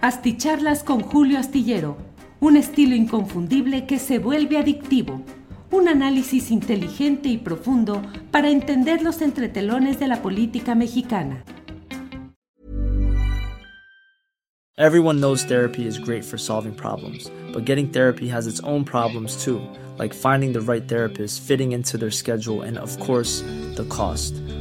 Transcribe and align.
Asticharlas 0.00 0.84
con 0.84 1.00
Julio 1.00 1.40
Astillero, 1.40 1.96
un 2.38 2.56
estilo 2.56 2.94
inconfundible 2.94 3.84
que 3.84 3.98
se 3.98 4.20
vuelve 4.20 4.56
adictivo. 4.56 5.22
Un 5.72 5.88
análisis 5.88 6.52
inteligente 6.52 7.28
y 7.28 7.36
profundo 7.36 8.00
para 8.30 8.48
entender 8.48 9.02
los 9.02 9.20
entretelones 9.22 9.98
de 9.98 10.06
la 10.06 10.22
política 10.22 10.76
mexicana. 10.76 11.42
Everyone 14.76 15.18
knows 15.18 15.42
therapy 15.42 15.84
is 15.84 15.98
great 15.98 16.24
for 16.24 16.38
solving 16.38 16.74
problems, 16.74 17.28
but 17.52 17.64
getting 17.64 17.90
therapy 17.90 18.28
has 18.28 18.46
its 18.46 18.60
own 18.62 18.84
problems 18.84 19.44
too, 19.44 19.60
like 19.98 20.14
finding 20.14 20.52
the 20.52 20.60
right 20.60 20.86
therapist, 20.86 21.42
fitting 21.42 21.72
into 21.72 21.98
their 21.98 22.12
schedule, 22.12 22.62
and 22.62 22.78
of 22.78 22.96
course, 23.00 23.42
the 23.74 23.84
cost. 23.88 24.36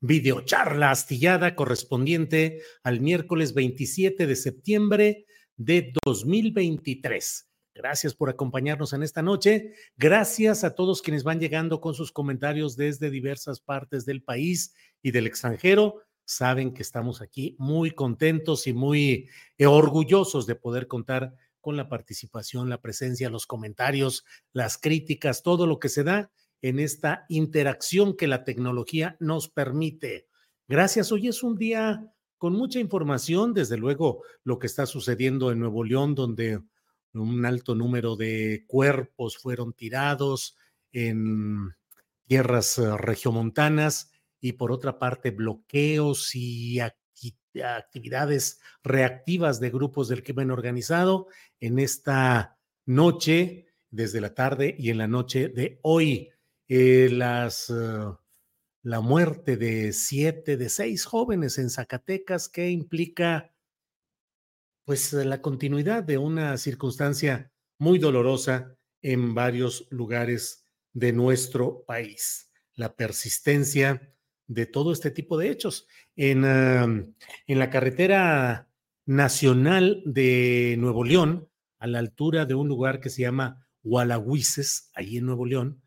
videocharla 0.00 0.90
astillada 0.90 1.54
correspondiente 1.54 2.60
al 2.82 3.00
miércoles 3.00 3.54
27 3.54 4.26
de 4.26 4.36
septiembre 4.36 5.26
de 5.56 5.92
2023. 6.04 7.48
Gracias 7.74 8.14
por 8.14 8.30
acompañarnos 8.30 8.92
en 8.92 9.02
esta 9.02 9.22
noche. 9.22 9.72
Gracias 9.96 10.62
a 10.62 10.74
todos 10.74 11.02
quienes 11.02 11.24
van 11.24 11.40
llegando 11.40 11.80
con 11.80 11.94
sus 11.94 12.12
comentarios 12.12 12.76
desde 12.76 13.10
diversas 13.10 13.60
partes 13.60 14.04
del 14.04 14.22
país 14.22 14.74
y 15.02 15.10
del 15.10 15.26
extranjero. 15.26 16.02
Saben 16.24 16.72
que 16.72 16.82
estamos 16.82 17.20
aquí 17.20 17.56
muy 17.58 17.90
contentos 17.90 18.66
y 18.66 18.72
muy 18.72 19.28
orgullosos 19.58 20.46
de 20.46 20.54
poder 20.54 20.86
contar 20.86 21.34
con 21.60 21.76
la 21.76 21.88
participación, 21.88 22.68
la 22.68 22.80
presencia, 22.80 23.28
los 23.28 23.46
comentarios, 23.46 24.24
las 24.52 24.78
críticas, 24.78 25.42
todo 25.42 25.66
lo 25.66 25.78
que 25.78 25.88
se 25.88 26.04
da 26.04 26.30
en 26.64 26.78
esta 26.78 27.26
interacción 27.28 28.16
que 28.16 28.26
la 28.26 28.42
tecnología 28.42 29.18
nos 29.20 29.50
permite. 29.50 30.28
Gracias. 30.66 31.12
Hoy 31.12 31.28
es 31.28 31.42
un 31.42 31.56
día 31.56 32.10
con 32.38 32.54
mucha 32.54 32.80
información, 32.80 33.52
desde 33.52 33.76
luego 33.76 34.22
lo 34.44 34.58
que 34.58 34.66
está 34.66 34.86
sucediendo 34.86 35.52
en 35.52 35.60
Nuevo 35.60 35.84
León, 35.84 36.14
donde 36.14 36.62
un 37.12 37.44
alto 37.44 37.74
número 37.74 38.16
de 38.16 38.64
cuerpos 38.66 39.36
fueron 39.36 39.74
tirados 39.74 40.56
en 40.90 41.74
tierras 42.26 42.78
eh, 42.78 42.96
regiomontanas 42.96 44.10
y 44.40 44.52
por 44.52 44.72
otra 44.72 44.98
parte 44.98 45.32
bloqueos 45.32 46.34
y 46.34 46.80
actividades 46.80 48.58
reactivas 48.82 49.60
de 49.60 49.68
grupos 49.68 50.08
del 50.08 50.22
crimen 50.22 50.50
organizado 50.50 51.26
en 51.60 51.78
esta 51.78 52.56
noche, 52.86 53.66
desde 53.90 54.22
la 54.22 54.32
tarde 54.32 54.74
y 54.78 54.88
en 54.88 54.96
la 54.96 55.08
noche 55.08 55.48
de 55.48 55.78
hoy. 55.82 56.30
Eh, 56.68 57.08
las, 57.10 57.68
eh, 57.70 57.74
la 58.82 59.00
muerte 59.00 59.56
de 59.56 59.92
siete, 59.92 60.56
de 60.56 60.68
seis 60.68 61.04
jóvenes 61.04 61.58
en 61.58 61.70
Zacatecas, 61.70 62.48
que 62.48 62.70
implica 62.70 63.54
pues 64.84 65.12
la 65.12 65.40
continuidad 65.40 66.02
de 66.02 66.18
una 66.18 66.56
circunstancia 66.58 67.52
muy 67.78 67.98
dolorosa 67.98 68.76
en 69.02 69.34
varios 69.34 69.86
lugares 69.90 70.66
de 70.92 71.12
nuestro 71.12 71.84
país. 71.86 72.50
La 72.74 72.94
persistencia 72.94 74.14
de 74.46 74.66
todo 74.66 74.92
este 74.92 75.10
tipo 75.10 75.38
de 75.38 75.50
hechos. 75.50 75.86
En, 76.16 76.44
en 76.44 77.58
la 77.58 77.70
carretera 77.70 78.68
nacional 79.06 80.02
de 80.04 80.76
Nuevo 80.78 81.04
León, 81.04 81.48
a 81.78 81.86
la 81.86 81.98
altura 81.98 82.46
de 82.46 82.54
un 82.54 82.68
lugar 82.68 83.00
que 83.00 83.10
se 83.10 83.22
llama 83.22 83.66
Gualahuises, 83.82 84.90
ahí 84.94 85.18
en 85.18 85.26
Nuevo 85.26 85.46
León, 85.46 85.83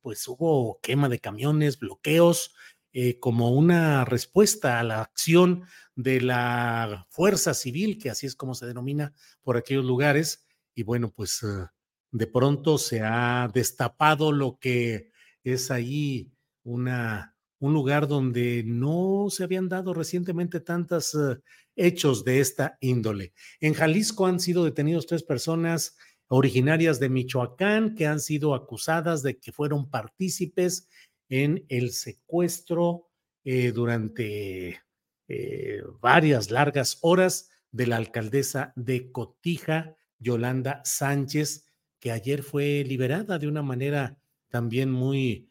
pues 0.00 0.26
hubo 0.28 0.78
quema 0.82 1.08
de 1.08 1.18
camiones, 1.18 1.78
bloqueos, 1.78 2.54
eh, 2.92 3.18
como 3.18 3.50
una 3.50 4.04
respuesta 4.04 4.78
a 4.78 4.84
la 4.84 5.00
acción 5.00 5.64
de 5.96 6.20
la 6.20 7.06
fuerza 7.10 7.54
civil, 7.54 7.98
que 7.98 8.10
así 8.10 8.26
es 8.26 8.36
como 8.36 8.54
se 8.54 8.66
denomina 8.66 9.12
por 9.42 9.56
aquellos 9.56 9.84
lugares. 9.84 10.46
Y 10.74 10.82
bueno, 10.82 11.10
pues 11.10 11.42
eh, 11.42 11.66
de 12.12 12.26
pronto 12.26 12.78
se 12.78 13.00
ha 13.00 13.50
destapado 13.52 14.30
lo 14.30 14.58
que 14.60 15.10
es 15.42 15.70
ahí 15.70 16.32
una, 16.62 17.36
un 17.58 17.72
lugar 17.72 18.06
donde 18.06 18.62
no 18.64 19.26
se 19.30 19.42
habían 19.42 19.68
dado 19.68 19.92
recientemente 19.92 20.60
tantos 20.60 21.14
eh, 21.14 21.40
hechos 21.74 22.24
de 22.24 22.40
esta 22.40 22.78
índole. 22.80 23.32
En 23.58 23.74
Jalisco 23.74 24.26
han 24.26 24.38
sido 24.38 24.64
detenidos 24.64 25.06
tres 25.06 25.24
personas 25.24 25.96
originarias 26.28 27.00
de 27.00 27.08
Michoacán 27.08 27.94
que 27.94 28.06
han 28.06 28.20
sido 28.20 28.54
acusadas 28.54 29.22
de 29.22 29.38
que 29.38 29.52
fueron 29.52 29.90
partícipes 29.90 30.88
en 31.28 31.64
el 31.68 31.90
secuestro 31.92 33.08
eh, 33.44 33.72
durante 33.72 34.80
eh, 35.28 35.82
varias 36.00 36.50
largas 36.50 36.98
horas 37.02 37.50
de 37.72 37.86
la 37.86 37.96
alcaldesa 37.96 38.72
de 38.76 39.10
Cotija, 39.10 39.96
Yolanda 40.18 40.80
Sánchez, 40.84 41.66
que 41.98 42.12
ayer 42.12 42.42
fue 42.42 42.84
liberada 42.84 43.38
de 43.38 43.48
una 43.48 43.62
manera 43.62 44.18
también 44.48 44.90
muy 44.90 45.48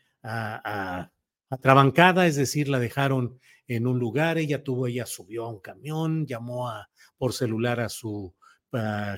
atrabancada, 1.49 2.25
es 2.27 2.35
decir, 2.35 2.69
la 2.69 2.79
dejaron 2.79 3.39
en 3.67 3.87
un 3.87 3.99
lugar, 3.99 4.37
ella 4.37 4.63
tuvo, 4.63 4.87
ella 4.87 5.05
subió 5.05 5.45
a 5.45 5.49
un 5.49 5.59
camión, 5.59 6.25
llamó 6.25 6.69
a, 6.69 6.89
por 7.17 7.33
celular 7.33 7.79
a 7.79 7.89
su 7.89 8.33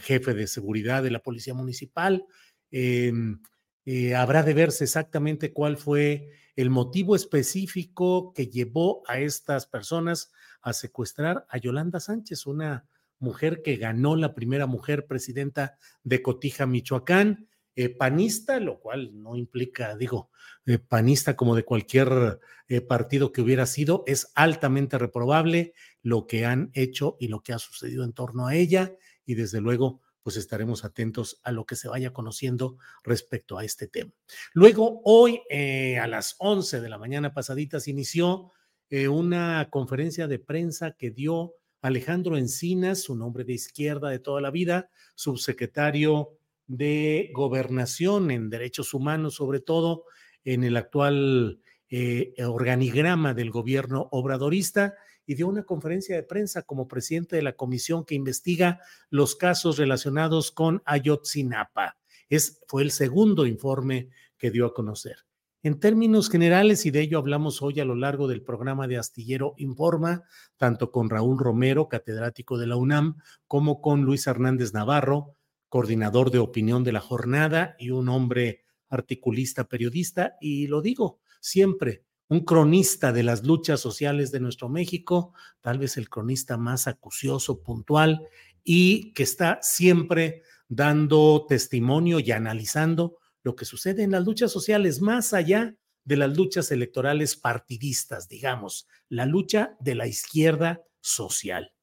jefe 0.01 0.33
de 0.33 0.47
seguridad 0.47 1.03
de 1.03 1.11
la 1.11 1.19
Policía 1.19 1.53
Municipal. 1.53 2.25
Em, 2.71 3.41
eh, 3.85 4.15
habrá 4.15 4.43
de 4.43 4.53
verse 4.53 4.83
exactamente 4.83 5.53
cuál 5.53 5.77
fue 5.77 6.29
el 6.55 6.69
motivo 6.69 7.15
específico 7.15 8.33
que 8.33 8.47
llevó 8.47 9.03
a 9.07 9.19
estas 9.19 9.67
personas 9.67 10.31
a 10.61 10.73
secuestrar 10.73 11.45
a 11.49 11.57
Yolanda 11.57 11.99
Sánchez, 11.99 12.47
una 12.47 12.85
mujer 13.19 13.61
que 13.61 13.77
ganó 13.77 14.15
la 14.15 14.33
primera 14.33 14.65
mujer 14.65 15.05
presidenta 15.05 15.77
de 16.03 16.21
Cotija, 16.21 16.65
Michoacán, 16.65 17.47
eh, 17.75 17.89
panista, 17.89 18.59
lo 18.59 18.79
cual 18.79 19.21
no 19.21 19.35
implica, 19.35 19.95
digo, 19.95 20.31
eh, 20.65 20.79
panista 20.79 21.35
como 21.35 21.55
de 21.55 21.63
cualquier 21.63 22.39
partido 22.87 23.31
que 23.31 23.41
hubiera 23.41 23.67
sido, 23.67 24.03
es 24.07 24.31
altamente 24.33 24.97
reprobable 24.97 25.73
lo 26.01 26.25
que 26.25 26.45
han 26.45 26.71
hecho 26.73 27.15
y 27.19 27.27
lo 27.27 27.43
que 27.43 27.53
ha 27.53 27.59
sucedido 27.59 28.03
en 28.03 28.13
torno 28.13 28.47
a 28.47 28.55
ella 28.55 28.95
y 29.25 29.35
desde 29.35 29.61
luego 29.61 30.01
pues 30.25 30.37
estaremos 30.37 30.83
atentos 30.83 31.39
a 31.43 31.51
lo 31.51 31.67
que 31.67 31.75
se 31.75 31.87
vaya 31.87 32.11
conociendo 32.11 32.77
respecto 33.03 33.59
a 33.59 33.63
este 33.63 33.87
tema. 33.87 34.11
Luego, 34.53 35.01
hoy 35.03 35.43
eh, 35.51 35.99
a 35.99 36.07
las 36.07 36.35
11 36.39 36.81
de 36.81 36.89
la 36.89 36.97
mañana 36.97 37.35
pasaditas 37.35 37.87
inició 37.87 38.51
eh, 38.89 39.07
una 39.07 39.69
conferencia 39.69 40.27
de 40.27 40.39
prensa 40.39 40.95
que 40.97 41.11
dio 41.11 41.53
Alejandro 41.79 42.37
Encinas, 42.37 43.03
su 43.03 43.15
nombre 43.15 43.43
de 43.43 43.53
izquierda 43.53 44.09
de 44.09 44.17
toda 44.17 44.41
la 44.41 44.49
vida, 44.49 44.89
subsecretario 45.13 46.39
de 46.65 47.29
Gobernación 47.31 48.31
en 48.31 48.49
Derechos 48.49 48.95
Humanos, 48.95 49.35
sobre 49.35 49.59
todo 49.59 50.05
en 50.43 50.63
el 50.63 50.75
actual 50.75 51.59
eh, 51.87 52.33
organigrama 52.43 53.35
del 53.35 53.51
gobierno 53.51 54.07
obradorista 54.11 54.95
y 55.25 55.35
dio 55.35 55.47
una 55.47 55.63
conferencia 55.63 56.15
de 56.15 56.23
prensa 56.23 56.63
como 56.63 56.87
presidente 56.87 57.35
de 57.35 57.41
la 57.41 57.55
comisión 57.55 58.05
que 58.05 58.15
investiga 58.15 58.79
los 59.09 59.35
casos 59.35 59.77
relacionados 59.77 60.51
con 60.51 60.81
Ayotzinapa. 60.85 61.97
Es, 62.29 62.61
fue 62.67 62.83
el 62.83 62.91
segundo 62.91 63.45
informe 63.45 64.09
que 64.37 64.51
dio 64.51 64.65
a 64.65 64.73
conocer. 64.73 65.25
En 65.63 65.79
términos 65.79 66.29
generales, 66.29 66.85
y 66.85 66.91
de 66.91 67.01
ello 67.01 67.17
hablamos 67.17 67.63
hoy 67.63 67.79
a 67.79 67.85
lo 67.85 67.95
largo 67.95 68.27
del 68.27 68.43
programa 68.43 68.87
de 68.87 68.97
Astillero 68.97 69.55
Informa, 69.57 70.23
tanto 70.57 70.91
con 70.91 71.09
Raúl 71.09 71.39
Romero, 71.39 71.89
catedrático 71.89 72.59
de 72.59 72.67
la 72.67 72.75
UNAM, 72.75 73.17
como 73.47 73.81
con 73.81 74.03
Luis 74.03 74.27
Hernández 74.27 74.73
Navarro, 74.73 75.35
coordinador 75.67 76.29
de 76.29 76.37
opinión 76.37 76.83
de 76.83 76.91
la 76.91 77.01
jornada 77.01 77.75
y 77.79 77.89
un 77.89 78.09
hombre 78.09 78.63
articulista, 78.89 79.67
periodista, 79.67 80.35
y 80.39 80.67
lo 80.67 80.83
digo 80.83 81.19
siempre, 81.41 82.04
un 82.27 82.41
cronista 82.41 83.11
de 83.11 83.23
las 83.23 83.43
luchas 83.43 83.79
sociales 83.79 84.31
de 84.31 84.39
nuestro 84.39 84.69
México, 84.69 85.33
tal 85.61 85.77
vez 85.79 85.97
el 85.97 86.09
cronista 86.09 86.57
más 86.57 86.87
acucioso, 86.87 87.61
puntual 87.61 88.27
y 88.63 89.13
que 89.13 89.23
está 89.23 89.59
siempre 89.61 90.41
dando 90.67 91.45
testimonio 91.47 92.19
y 92.19 92.31
analizando 92.31 93.17
lo 93.43 93.55
que 93.55 93.65
sucede 93.65 94.03
en 94.03 94.11
las 94.11 94.25
luchas 94.25 94.51
sociales, 94.51 95.01
más 95.01 95.33
allá 95.33 95.75
de 96.03 96.17
las 96.17 96.35
luchas 96.35 96.71
electorales 96.71 97.35
partidistas, 97.35 98.27
digamos, 98.27 98.87
la 99.09 99.25
lucha 99.25 99.75
de 99.79 99.95
la 99.95 100.07
izquierda 100.07 100.83
social. 101.01 101.73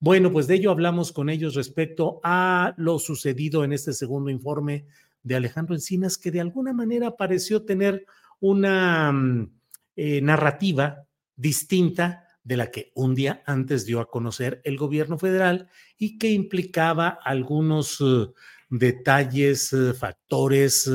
Bueno, 0.00 0.32
pues 0.32 0.48
de 0.48 0.56
ello 0.56 0.72
hablamos 0.72 1.12
con 1.12 1.30
ellos 1.30 1.54
respecto 1.54 2.20
a 2.24 2.74
lo 2.76 2.98
sucedido 2.98 3.62
en 3.62 3.72
este 3.72 3.92
segundo 3.92 4.30
informe 4.30 4.86
de 5.22 5.36
Alejandro 5.36 5.76
Encinas, 5.76 6.18
que 6.18 6.32
de 6.32 6.40
alguna 6.40 6.72
manera 6.72 7.16
pareció 7.16 7.64
tener 7.64 8.04
una 8.40 9.12
mm, 9.12 9.52
eh, 9.96 10.20
narrativa 10.22 11.06
distinta 11.36 12.26
de 12.44 12.56
la 12.56 12.70
que 12.70 12.92
un 12.94 13.14
día 13.14 13.42
antes 13.46 13.86
dio 13.86 14.00
a 14.00 14.10
conocer 14.10 14.60
el 14.64 14.76
gobierno 14.76 15.18
federal 15.18 15.68
y 15.96 16.18
que 16.18 16.30
implicaba 16.30 17.08
algunos 17.08 18.00
eh, 18.00 18.26
detalles, 18.68 19.72
eh, 19.72 19.92
factores, 19.94 20.90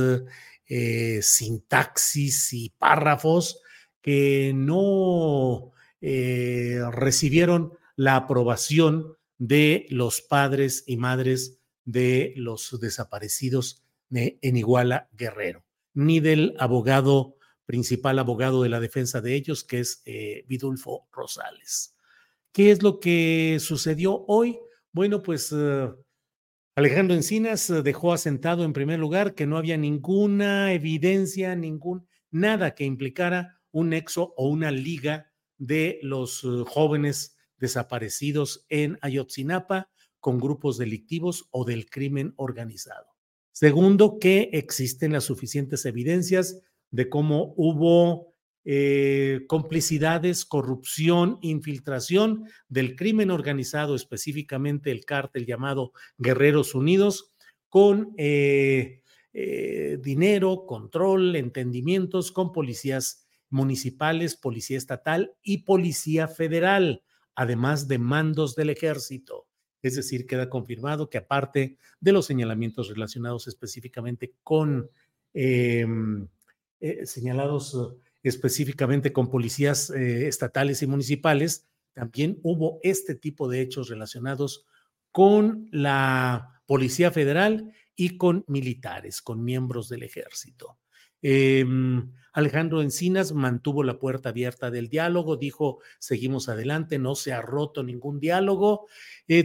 sintaxis 1.21 2.51
y 2.51 2.69
párrafos 2.77 3.61
que 4.01 4.51
no 4.53 5.71
recibieron 6.01 7.71
la 7.95 8.17
aprobación 8.17 9.15
de 9.37 9.85
los 9.89 10.21
padres 10.21 10.83
y 10.85 10.97
madres 10.97 11.59
de 11.85 12.33
los 12.35 12.77
desaparecidos 12.81 13.81
en 14.11 14.57
Iguala 14.57 15.09
Guerrero, 15.13 15.63
ni 15.93 16.19
del 16.19 16.53
abogado 16.59 17.36
principal 17.67 18.17
abogado 18.17 18.63
de 18.63 18.69
la 18.69 18.79
defensa 18.79 19.21
de 19.21 19.35
ellos, 19.35 19.63
que 19.63 19.81
es 19.81 20.01
eh, 20.05 20.45
Vidulfo 20.47 21.07
Rosales. 21.11 21.95
¿Qué 22.53 22.71
es 22.71 22.81
lo 22.81 22.99
que 22.99 23.57
sucedió 23.59 24.23
hoy? 24.27 24.57
Bueno, 24.93 25.21
pues 25.21 25.53
eh, 25.55 25.89
Alejandro 26.75 27.13
Encinas 27.13 27.69
eh, 27.69 27.81
dejó 27.83 28.13
asentado 28.13 28.63
en 28.63 28.71
primer 28.71 28.99
lugar 28.99 29.35
que 29.35 29.45
no 29.45 29.57
había 29.57 29.77
ninguna 29.77 30.71
evidencia, 30.71 31.55
ningún, 31.55 32.07
nada 32.31 32.73
que 32.73 32.85
implicara 32.85 33.59
un 33.71 33.89
nexo 33.89 34.33
o 34.37 34.47
una 34.47 34.71
liga 34.71 35.29
de 35.57 35.99
los 36.01 36.47
jóvenes 36.67 37.35
desaparecidos 37.57 38.65
en 38.69 38.97
Ayotzinapa 39.01 39.89
con 40.21 40.39
grupos 40.39 40.77
delictivos 40.77 41.49
o 41.51 41.65
del 41.65 41.89
crimen 41.89 42.33
organizado. 42.37 43.07
Segundo, 43.51 44.19
que 44.19 44.51
existen 44.53 45.11
las 45.11 45.25
suficientes 45.25 45.85
evidencias 45.85 46.61
de 46.91 47.09
cómo 47.09 47.53
hubo 47.57 48.33
eh, 48.69 49.45
complicidades, 49.47 50.43
corrupción, 50.43 51.39
infiltración 51.41 52.49
del 52.67 52.97
crimen 52.97 53.31
organizado, 53.31 53.95
específicamente 53.95 54.91
el 54.91 55.05
cártel 55.05 55.45
llamado 55.45 55.93
Guerreros 56.17 56.75
Unidos, 56.75 57.33
con 57.69 58.13
eh, 58.17 59.03
eh, 59.31 59.99
dinero, 60.01 60.65
control, 60.65 61.35
entendimientos 61.35 62.31
con 62.31 62.51
policías 62.51 63.25
municipales, 63.49 64.35
policía 64.35 64.77
estatal 64.77 65.33
y 65.41 65.59
policía 65.59 66.27
federal, 66.27 67.03
además 67.35 67.87
de 67.87 67.99
mandos 67.99 68.55
del 68.55 68.69
ejército. 68.69 69.47
Es 69.81 69.95
decir, 69.95 70.25
queda 70.25 70.49
confirmado 70.49 71.09
que 71.09 71.19
aparte 71.19 71.77
de 71.99 72.11
los 72.11 72.25
señalamientos 72.25 72.89
relacionados 72.89 73.47
específicamente 73.47 74.33
con 74.43 74.89
em, 75.33 76.27
eh, 76.79 77.05
señalados 77.05 77.73
eh, 77.73 77.97
específicamente 78.23 79.11
con 79.11 79.29
policías 79.29 79.89
eh, 79.89 80.27
estatales 80.27 80.83
y 80.83 80.87
municipales, 80.87 81.65
también 81.93 82.39
hubo 82.43 82.79
este 82.83 83.15
tipo 83.15 83.49
de 83.49 83.61
hechos 83.61 83.89
relacionados 83.89 84.65
con 85.11 85.67
la 85.71 86.61
Policía 86.67 87.11
Federal 87.11 87.71
y 87.95 88.17
con 88.17 88.45
militares, 88.47 89.23
con 89.23 89.43
miembros 89.43 89.89
del 89.89 90.03
ejército. 90.03 90.77
Em, 91.23 92.11
Alejandro 92.33 92.83
Encinas 92.83 93.33
mantuvo 93.33 93.81
la 93.83 93.97
puerta 93.97 94.29
abierta 94.29 94.69
del 94.69 94.89
diálogo, 94.89 95.37
dijo, 95.37 95.79
seguimos 95.97 96.49
adelante, 96.49 96.99
no 96.99 97.15
se 97.15 97.33
ha 97.33 97.41
roto 97.41 97.81
ningún 97.81 98.19
diálogo. 98.19 98.85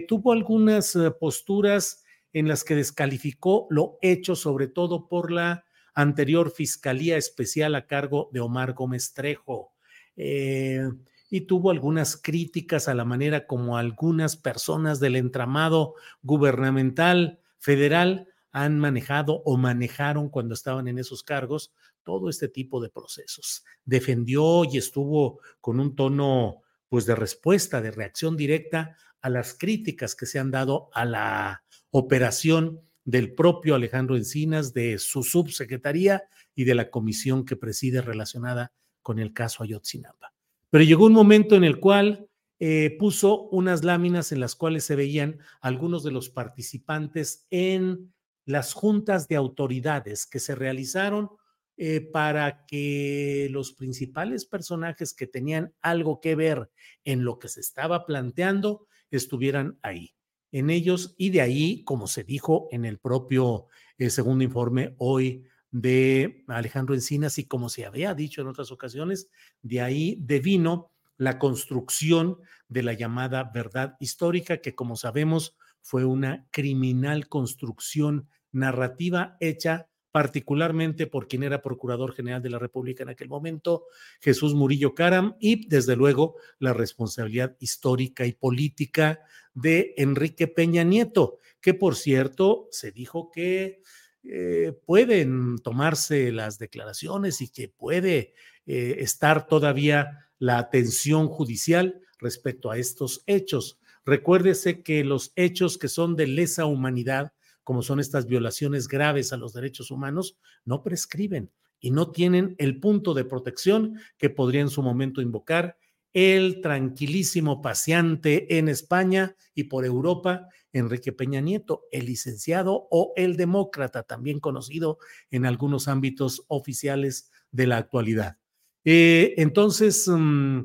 tuvo 0.06 0.32
algunas 0.32 0.98
posturas 1.18 2.04
en 2.34 2.48
las 2.48 2.64
que 2.64 2.74
descalificó 2.74 3.66
lo 3.70 3.96
hecho, 4.02 4.36
sobre 4.36 4.66
todo 4.66 5.08
por 5.08 5.32
la 5.32 5.64
anterior 5.94 6.50
Fiscalía 6.50 7.16
Especial 7.16 7.74
a 7.74 7.86
cargo 7.86 8.30
de 8.32 8.40
Omar 8.40 8.72
Gómez 8.74 9.12
Trejo. 9.14 9.72
Eh, 10.16 10.88
y 11.30 11.42
tuvo 11.42 11.70
algunas 11.70 12.16
críticas 12.16 12.88
a 12.88 12.94
la 12.94 13.06
manera 13.06 13.46
como 13.46 13.78
algunas 13.78 14.36
personas 14.36 15.00
del 15.00 15.16
entramado 15.16 15.94
gubernamental 16.22 17.40
federal 17.58 18.28
han 18.50 18.78
manejado 18.78 19.42
o 19.46 19.56
manejaron 19.56 20.28
cuando 20.28 20.52
estaban 20.52 20.88
en 20.88 20.98
esos 20.98 21.22
cargos 21.22 21.72
todo 22.02 22.28
este 22.28 22.48
tipo 22.48 22.82
de 22.82 22.90
procesos. 22.90 23.64
Defendió 23.84 24.64
y 24.64 24.76
estuvo 24.76 25.40
con 25.60 25.80
un 25.80 25.96
tono 25.96 26.60
pues 26.88 27.06
de 27.06 27.14
respuesta, 27.14 27.80
de 27.80 27.90
reacción 27.90 28.36
directa 28.36 28.96
a 29.22 29.30
las 29.30 29.54
críticas 29.54 30.14
que 30.14 30.26
se 30.26 30.38
han 30.38 30.50
dado 30.50 30.90
a 30.92 31.06
la 31.06 31.64
operación 31.90 32.82
del 33.04 33.34
propio 33.34 33.74
Alejandro 33.74 34.16
Encinas, 34.16 34.72
de 34.72 34.98
su 34.98 35.22
subsecretaría 35.22 36.24
y 36.54 36.64
de 36.64 36.74
la 36.74 36.90
comisión 36.90 37.44
que 37.44 37.56
preside 37.56 38.00
relacionada 38.00 38.72
con 39.02 39.18
el 39.18 39.32
caso 39.32 39.62
Ayotzinapa. 39.62 40.34
Pero 40.70 40.84
llegó 40.84 41.06
un 41.06 41.12
momento 41.12 41.56
en 41.56 41.64
el 41.64 41.80
cual 41.80 42.28
eh, 42.58 42.96
puso 42.98 43.48
unas 43.48 43.82
láminas 43.82 44.30
en 44.32 44.40
las 44.40 44.54
cuales 44.54 44.84
se 44.84 44.96
veían 44.96 45.38
algunos 45.60 46.04
de 46.04 46.12
los 46.12 46.30
participantes 46.30 47.46
en 47.50 48.12
las 48.44 48.72
juntas 48.72 49.28
de 49.28 49.36
autoridades 49.36 50.26
que 50.26 50.38
se 50.38 50.54
realizaron 50.54 51.30
eh, 51.76 52.00
para 52.00 52.64
que 52.66 53.48
los 53.50 53.72
principales 53.72 54.46
personajes 54.46 55.14
que 55.14 55.26
tenían 55.26 55.72
algo 55.80 56.20
que 56.20 56.36
ver 56.36 56.70
en 57.04 57.24
lo 57.24 57.38
que 57.38 57.48
se 57.48 57.60
estaba 57.60 58.06
planteando 58.06 58.86
estuvieran 59.10 59.78
ahí 59.82 60.14
en 60.52 60.70
ellos 60.70 61.14
y 61.18 61.30
de 61.30 61.40
ahí, 61.40 61.82
como 61.84 62.06
se 62.06 62.22
dijo 62.22 62.68
en 62.70 62.84
el 62.84 62.98
propio 62.98 63.66
eh, 63.98 64.10
segundo 64.10 64.44
informe 64.44 64.94
hoy 64.98 65.44
de 65.70 66.44
Alejandro 66.48 66.94
Encinas 66.94 67.38
y 67.38 67.44
como 67.44 67.70
se 67.70 67.86
había 67.86 68.14
dicho 68.14 68.42
en 68.42 68.48
otras 68.48 68.70
ocasiones, 68.70 69.30
de 69.62 69.80
ahí 69.80 70.18
devino 70.20 70.92
la 71.16 71.38
construcción 71.38 72.38
de 72.68 72.82
la 72.82 72.92
llamada 72.92 73.50
verdad 73.54 73.96
histórica, 73.98 74.58
que 74.58 74.74
como 74.74 74.96
sabemos 74.96 75.56
fue 75.80 76.04
una 76.04 76.46
criminal 76.50 77.28
construcción 77.28 78.28
narrativa 78.52 79.36
hecha 79.40 79.88
particularmente 80.12 81.06
por 81.06 81.26
quien 81.26 81.42
era 81.42 81.62
Procurador 81.62 82.12
General 82.12 82.42
de 82.42 82.50
la 82.50 82.58
República 82.58 83.02
en 83.02 83.08
aquel 83.08 83.28
momento, 83.28 83.86
Jesús 84.20 84.54
Murillo 84.54 84.94
Caram, 84.94 85.36
y 85.40 85.66
desde 85.68 85.96
luego 85.96 86.36
la 86.58 86.74
responsabilidad 86.74 87.56
histórica 87.58 88.26
y 88.26 88.32
política 88.32 89.20
de 89.54 89.94
Enrique 89.96 90.48
Peña 90.48 90.84
Nieto, 90.84 91.38
que 91.60 91.74
por 91.74 91.96
cierto 91.96 92.68
se 92.70 92.90
dijo 92.90 93.30
que 93.30 93.82
eh, 94.24 94.72
pueden 94.86 95.58
tomarse 95.58 96.30
las 96.30 96.58
declaraciones 96.58 97.40
y 97.40 97.48
que 97.48 97.68
puede 97.68 98.34
eh, 98.66 98.96
estar 98.98 99.46
todavía 99.46 100.28
la 100.38 100.58
atención 100.58 101.28
judicial 101.28 102.00
respecto 102.18 102.70
a 102.70 102.78
estos 102.78 103.22
hechos. 103.26 103.80
Recuérdese 104.04 104.82
que 104.82 105.04
los 105.04 105.32
hechos 105.36 105.78
que 105.78 105.88
son 105.88 106.16
de 106.16 106.26
lesa 106.26 106.66
humanidad, 106.66 107.32
como 107.64 107.82
son 107.82 108.00
estas 108.00 108.26
violaciones 108.26 108.88
graves 108.88 109.32
a 109.32 109.36
los 109.36 109.52
derechos 109.52 109.90
humanos, 109.90 110.36
no 110.64 110.82
prescriben 110.82 111.50
y 111.80 111.90
no 111.90 112.10
tienen 112.10 112.54
el 112.58 112.78
punto 112.80 113.14
de 113.14 113.24
protección 113.24 113.98
que 114.18 114.30
podría 114.30 114.60
en 114.60 114.70
su 114.70 114.82
momento 114.82 115.20
invocar 115.20 115.76
el 116.12 116.60
tranquilísimo 116.60 117.62
paseante 117.62 118.58
en 118.58 118.68
España 118.68 119.36
y 119.54 119.64
por 119.64 119.84
Europa, 119.84 120.48
Enrique 120.72 121.12
Peña 121.12 121.40
Nieto, 121.40 121.84
el 121.90 122.06
licenciado 122.06 122.88
o 122.90 123.12
el 123.16 123.36
demócrata, 123.36 124.02
también 124.02 124.40
conocido 124.40 124.98
en 125.30 125.46
algunos 125.46 125.88
ámbitos 125.88 126.44
oficiales 126.48 127.30
de 127.50 127.66
la 127.66 127.78
actualidad. 127.78 128.38
Eh, 128.84 129.34
entonces, 129.36 130.08
mm, 130.08 130.60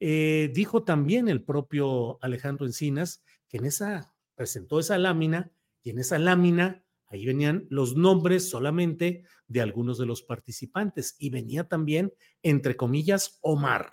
eh, 0.00 0.50
dijo 0.54 0.84
también 0.84 1.28
el 1.28 1.42
propio 1.42 2.18
Alejandro 2.22 2.66
Encinas 2.66 3.22
que 3.48 3.56
en 3.56 3.66
esa 3.66 4.14
presentó 4.34 4.78
esa 4.78 4.98
lámina 4.98 5.50
y 5.82 5.90
en 5.90 5.98
esa 5.98 6.18
lámina 6.18 6.86
Ahí 7.08 7.24
venían 7.24 7.66
los 7.70 7.96
nombres 7.96 8.50
solamente 8.50 9.24
de 9.46 9.60
algunos 9.60 9.98
de 9.98 10.06
los 10.06 10.22
participantes 10.22 11.14
y 11.18 11.30
venía 11.30 11.64
también, 11.64 12.12
entre 12.42 12.76
comillas, 12.76 13.38
Omar. 13.42 13.90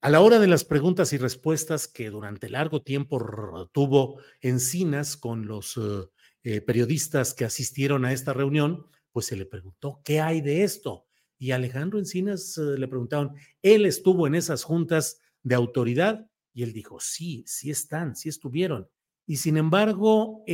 A 0.00 0.10
la 0.10 0.20
hora 0.20 0.38
de 0.38 0.46
las 0.46 0.64
preguntas 0.64 1.12
y 1.12 1.18
respuestas 1.18 1.88
que 1.88 2.08
durante 2.10 2.48
largo 2.48 2.82
tiempo 2.82 3.68
tuvo 3.72 4.20
Encinas 4.40 5.16
con 5.16 5.48
los 5.48 5.76
eh, 5.76 6.08
eh, 6.44 6.60
periodistas 6.60 7.34
que 7.34 7.44
asistieron 7.44 8.04
a 8.04 8.12
esta 8.12 8.32
reunión, 8.32 8.86
pues 9.10 9.26
se 9.26 9.34
le 9.34 9.44
preguntó, 9.44 10.00
¿qué 10.04 10.20
hay 10.20 10.40
de 10.40 10.62
esto? 10.62 11.06
Y 11.36 11.50
Alejandro 11.50 11.98
Encinas 11.98 12.56
eh, 12.58 12.78
le 12.78 12.86
preguntaron, 12.86 13.34
¿él 13.60 13.86
estuvo 13.86 14.28
en 14.28 14.36
esas 14.36 14.62
juntas 14.62 15.20
de 15.42 15.56
autoridad? 15.56 16.30
Y 16.52 16.62
él 16.62 16.72
dijo, 16.72 17.00
sí, 17.00 17.42
sí 17.48 17.70
están, 17.70 18.14
sí 18.14 18.28
estuvieron. 18.28 18.88
Y 19.26 19.38
sin 19.38 19.56
embargo, 19.56 20.44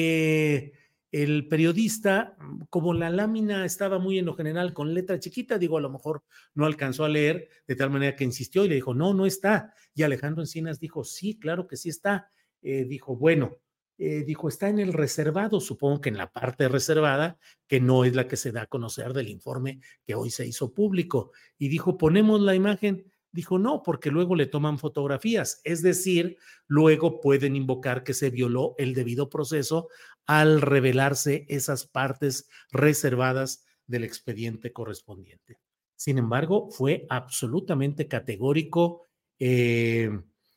el 1.15 1.47
periodista, 1.47 2.35
mm, 2.41 2.63
como 2.71 2.93
la 2.93 3.09
lámina 3.09 3.65
estaba 3.65 4.01
muy 4.01 4.19
en 4.19 4.27
lo 4.27 4.35
general 4.35 4.75
con 4.75 4.93
letra 4.93 5.21
chiquita, 5.21 5.59
digo, 5.59 5.79
a 5.79 5.81
lo 5.81 5.89
mejor 5.89 6.25
no 6.55 6.67
alcanzó 6.67 7.05
a 7.05 7.09
leer, 7.09 7.49
de 7.69 7.77
tal 7.77 7.91
manera 7.91 8.17
que 8.17 8.25
insistió 8.25 8.65
y 8.65 8.69
le 8.69 8.75
dijo, 8.75 8.95
no, 8.95 9.15
no 9.15 9.25
está. 9.25 9.73
Y 9.95 10.03
Alejandro 10.03 10.43
Encinas 10.43 10.81
dijo, 10.81 11.05
sí, 11.05 11.39
claro 11.39 11.69
que 11.69 11.77
sí 11.77 11.89
está. 11.89 12.33
Eh, 12.63 12.85
dijo, 12.85 13.15
bueno, 13.15 13.59
eh, 13.97 14.25
dijo, 14.25 14.49
está 14.49 14.69
en 14.69 14.81
el 14.81 14.93
reservado, 14.93 15.61
supongo 15.61 16.01
que 16.01 16.09
en 16.09 16.17
la 16.17 16.33
parte 16.33 16.69
reservada, 16.69 17.39
que 17.69 17.79
no 17.81 18.05
es 18.05 18.17
la 18.17 18.27
que 18.27 18.37
se 18.37 18.51
da 18.51 18.63
a 18.63 18.67
conocer 18.67 19.13
del 19.13 19.29
informe 19.29 19.79
que 20.05 20.17
hoy 20.17 20.31
se 20.31 20.45
hizo 20.45 20.75
público. 20.75 21.31
Y 21.59 21.69
dijo, 21.69 21.97
ponemos 21.97 22.41
la 22.41 22.57
imagen. 22.57 23.05
Dijo, 23.31 23.59
no, 23.59 23.83
porque 23.85 24.11
luego 24.11 24.35
le 24.37 24.47
toman 24.47 24.79
fotografías, 24.79 25.61
es 25.65 25.83
decir, 25.83 26.37
luego 26.69 27.21
pueden 27.21 27.57
invocar 27.57 28.05
que 28.05 28.15
se 28.15 28.31
violó 28.31 28.77
el 28.79 28.95
debido 28.95 29.29
proceso 29.29 29.89
al 30.27 30.61
revelarse 30.61 31.47
esas 31.49 31.87
partes 31.87 32.49
reservadas 32.71 33.65
del 33.87 34.05
expediente 34.05 34.73
correspondiente. 34.73 35.61
Sin 35.97 36.19
embargo, 36.19 36.71
fue 36.71 37.07
absolutamente 37.09 38.09
categórico 38.09 39.07
eh, 39.39 40.11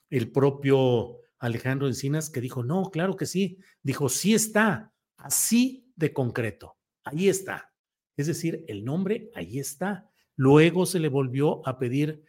el 0.09 0.31
propio 0.31 1.19
Alejandro 1.39 1.87
Encinas 1.87 2.29
que 2.29 2.41
dijo, 2.41 2.63
no, 2.63 2.89
claro 2.89 3.15
que 3.15 3.25
sí. 3.25 3.59
Dijo, 3.83 4.09
sí 4.09 4.33
está, 4.33 4.93
así 5.17 5.91
de 5.95 6.13
concreto, 6.13 6.77
ahí 7.03 7.29
está. 7.29 7.73
Es 8.15 8.27
decir, 8.27 8.65
el 8.67 8.83
nombre 8.83 9.29
ahí 9.35 9.59
está. 9.59 10.09
Luego 10.35 10.85
se 10.85 10.99
le 10.99 11.09
volvió 11.09 11.67
a 11.67 11.77
pedir 11.77 12.23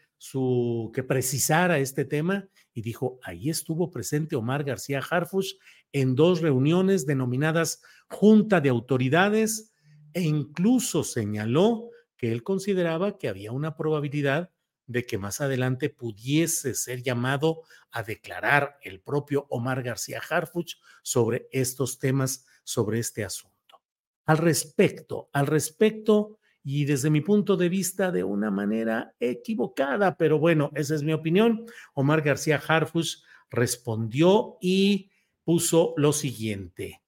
que 0.92 1.02
precisara 1.04 1.78
este 1.78 2.04
tema 2.04 2.48
y 2.74 2.82
dijo, 2.82 3.18
ahí 3.22 3.50
estuvo 3.50 3.90
presente 3.90 4.36
Omar 4.36 4.64
García 4.64 5.00
Harfush 5.00 5.54
en 5.92 6.14
dos 6.14 6.40
reuniones 6.40 7.06
denominadas 7.06 7.82
Junta 8.08 8.60
de 8.60 8.68
Autoridades 8.68 9.72
e 10.12 10.22
incluso 10.22 11.04
señaló 11.04 11.90
que 12.16 12.32
él 12.32 12.42
consideraba 12.42 13.18
que 13.18 13.28
había 13.28 13.52
una 13.52 13.76
probabilidad 13.76 14.50
de 14.86 15.04
que 15.04 15.18
más 15.18 15.40
adelante 15.40 15.90
pudiese 15.90 16.74
ser 16.74 17.02
llamado 17.02 17.62
a 17.90 18.02
declarar 18.02 18.78
el 18.82 19.00
propio 19.00 19.46
Omar 19.50 19.82
García 19.82 20.20
Harfuch 20.28 20.76
sobre 21.02 21.46
estos 21.52 21.98
temas, 21.98 22.46
sobre 22.64 22.98
este 22.98 23.24
asunto. 23.24 23.82
Al 24.24 24.38
respecto, 24.38 25.28
al 25.32 25.46
respecto, 25.46 26.38
y 26.64 26.84
desde 26.84 27.10
mi 27.10 27.20
punto 27.20 27.56
de 27.56 27.68
vista 27.68 28.10
de 28.10 28.24
una 28.24 28.50
manera 28.50 29.14
equivocada, 29.20 30.16
pero 30.16 30.38
bueno, 30.38 30.70
esa 30.74 30.94
es 30.94 31.02
mi 31.02 31.12
opinión. 31.12 31.64
Omar 31.94 32.22
García 32.22 32.60
Harfus 32.66 33.24
respondió 33.50 34.58
y 34.60 35.10
puso 35.48 35.94
lo 35.96 36.12
siguiente. 36.12 37.00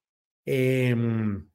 Em, 0.47 1.47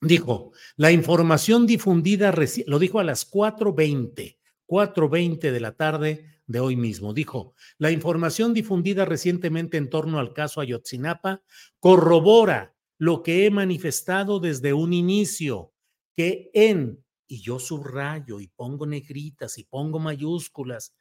dijo, 0.00 0.50
la 0.74 0.90
información 0.90 1.64
difundida, 1.64 2.34
lo 2.66 2.80
dijo 2.80 2.98
a 2.98 3.04
las 3.04 3.30
4.20, 3.30 4.36
4.20 4.66 5.52
de 5.52 5.60
la 5.60 5.76
tarde 5.76 6.42
de 6.48 6.58
hoy 6.58 6.74
mismo. 6.74 7.14
Dijo, 7.14 7.54
la 7.78 7.92
información 7.92 8.52
difundida 8.52 9.04
recientemente 9.04 9.76
en 9.76 9.88
torno 9.88 10.18
al 10.18 10.32
caso 10.32 10.60
Ayotzinapa 10.60 11.40
corrobora 11.78 12.74
lo 12.98 13.22
que 13.22 13.46
he 13.46 13.50
manifestado 13.52 14.40
desde 14.40 14.72
un 14.72 14.92
inicio 14.92 15.72
que 16.16 16.50
en, 16.52 17.04
y 17.28 17.42
yo 17.42 17.60
subrayo 17.60 18.40
y 18.40 18.48
pongo 18.48 18.86
negritas 18.86 19.56
y 19.56 19.62
pongo 19.62 20.00
mayúsculas, 20.00 20.96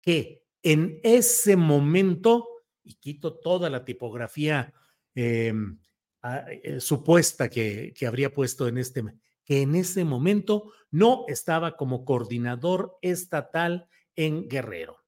que 0.00 0.46
en 0.62 0.98
ese 1.02 1.56
momento, 1.56 2.53
y 2.84 2.94
quito 2.94 3.34
toda 3.34 3.70
la 3.70 3.84
tipografía 3.84 4.72
em, 5.14 5.78
eh, 6.22 6.80
supuesta 6.80 7.48
que, 7.48 7.92
que 7.96 8.06
habría 8.06 8.32
puesto 8.32 8.68
en 8.68 8.78
este, 8.78 9.02
que 9.44 9.62
en 9.62 9.74
ese 9.74 10.04
momento 10.04 10.72
no 10.90 11.24
estaba 11.26 11.76
como 11.76 12.04
coordinador 12.04 12.96
estatal 13.02 13.88
en 14.14 14.48
Guerrero. 14.48 14.98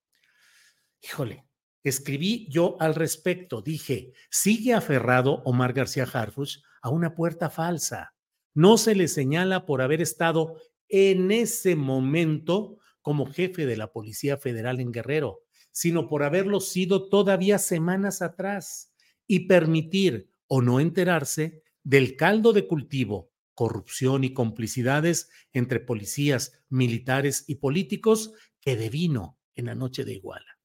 Híjole, 1.03 1.47
escribí 1.85 2.49
yo 2.51 2.77
al 2.81 2.95
respecto, 2.95 3.63
dije, 3.63 4.13
sigue 4.31 4.75
aferrado 4.75 5.43
Omar 5.45 5.73
García 5.73 6.05
Harfuch 6.05 6.63
a 6.83 6.91
una 6.91 7.15
puerta 7.15 7.51
falsa 7.51 8.17
no 8.57 8.79
se 8.79 8.95
le 8.95 9.07
señala 9.07 9.67
por 9.67 9.83
haber 9.83 10.01
estado 10.01 10.57
en 10.89 11.31
ese 11.31 11.77
momento 11.77 12.79
como 13.03 13.27
jefe 13.27 13.67
de 13.67 13.77
la 13.77 13.93
Policía 13.93 14.39
Federal 14.39 14.81
en 14.81 14.93
Guerrero, 14.93 15.43
sino 15.77 16.09
por 16.09 16.23
haberlo 16.23 16.61
sido 16.61 17.11
todavía 17.11 17.59
semanas 17.59 18.23
atrás 18.23 18.95
y 19.27 19.41
permitir 19.41 20.31
o 20.47 20.63
no 20.63 20.81
enterarse 20.81 21.63
del 21.85 22.17
caldo 22.17 22.55
de 22.55 22.67
cultivo, 22.67 23.31
corrupción 23.53 24.25
y 24.25 24.33
complicidades 24.33 25.29
entre 25.53 25.81
policías, 25.81 26.53
militares 26.71 27.45
y 27.47 27.57
políticos 27.57 28.33
que 28.59 28.75
devino 28.75 29.39
en 29.55 29.67
la 29.67 29.75
noche 29.75 30.07
de 30.07 30.15
Iguala. 30.15 30.59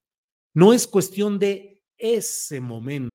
No 0.53 0.71
es 0.71 0.87
cuestión 0.87 1.39
de 1.39 1.83
ese 1.97 2.61
momento 2.61 3.09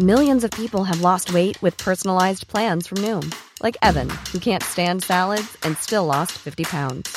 Millions 0.00 0.42
of 0.42 0.50
people 0.50 0.82
have 0.82 1.00
lost 1.00 1.32
weight 1.32 1.62
with 1.62 1.78
personalized 1.78 2.48
plans 2.48 2.88
from 2.88 2.98
Noom, 2.98 3.32
like 3.62 3.78
Evan, 3.82 4.10
who 4.32 4.40
can't 4.40 4.64
stand 4.64 5.04
salads 5.04 5.56
and 5.62 5.78
still 5.78 6.04
lost 6.04 6.32
50 6.32 6.64
pounds. 6.64 7.16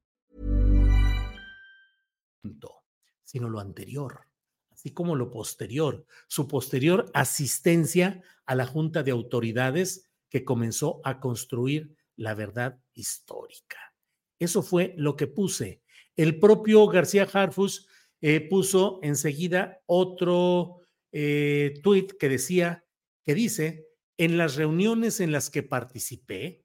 Sino 3.23 3.49
lo 3.49 3.59
anterior, 3.59 4.27
así 4.69 4.91
como 4.91 5.15
lo 5.15 5.31
posterior, 5.31 6.05
su 6.27 6.47
posterior 6.47 7.09
asistencia 7.13 8.21
a 8.45 8.55
la 8.55 8.65
Junta 8.65 9.03
de 9.03 9.11
Autoridades 9.11 10.09
que 10.29 10.43
comenzó 10.43 11.01
a 11.03 11.19
construir 11.19 11.95
la 12.15 12.33
verdad 12.33 12.79
histórica. 12.93 13.95
Eso 14.39 14.63
fue 14.63 14.93
lo 14.97 15.15
que 15.15 15.27
puse. 15.27 15.81
El 16.15 16.39
propio 16.39 16.87
García 16.87 17.27
Harfus 17.31 17.87
eh, 18.21 18.41
puso 18.49 18.99
enseguida 19.03 19.81
otro 19.85 20.79
eh, 21.11 21.73
tuit 21.83 22.13
que 22.13 22.29
decía, 22.29 22.85
que 23.23 23.35
dice, 23.35 23.87
en 24.17 24.37
las 24.37 24.55
reuniones 24.55 25.19
en 25.19 25.31
las 25.31 25.49
que 25.49 25.63
participé, 25.63 26.63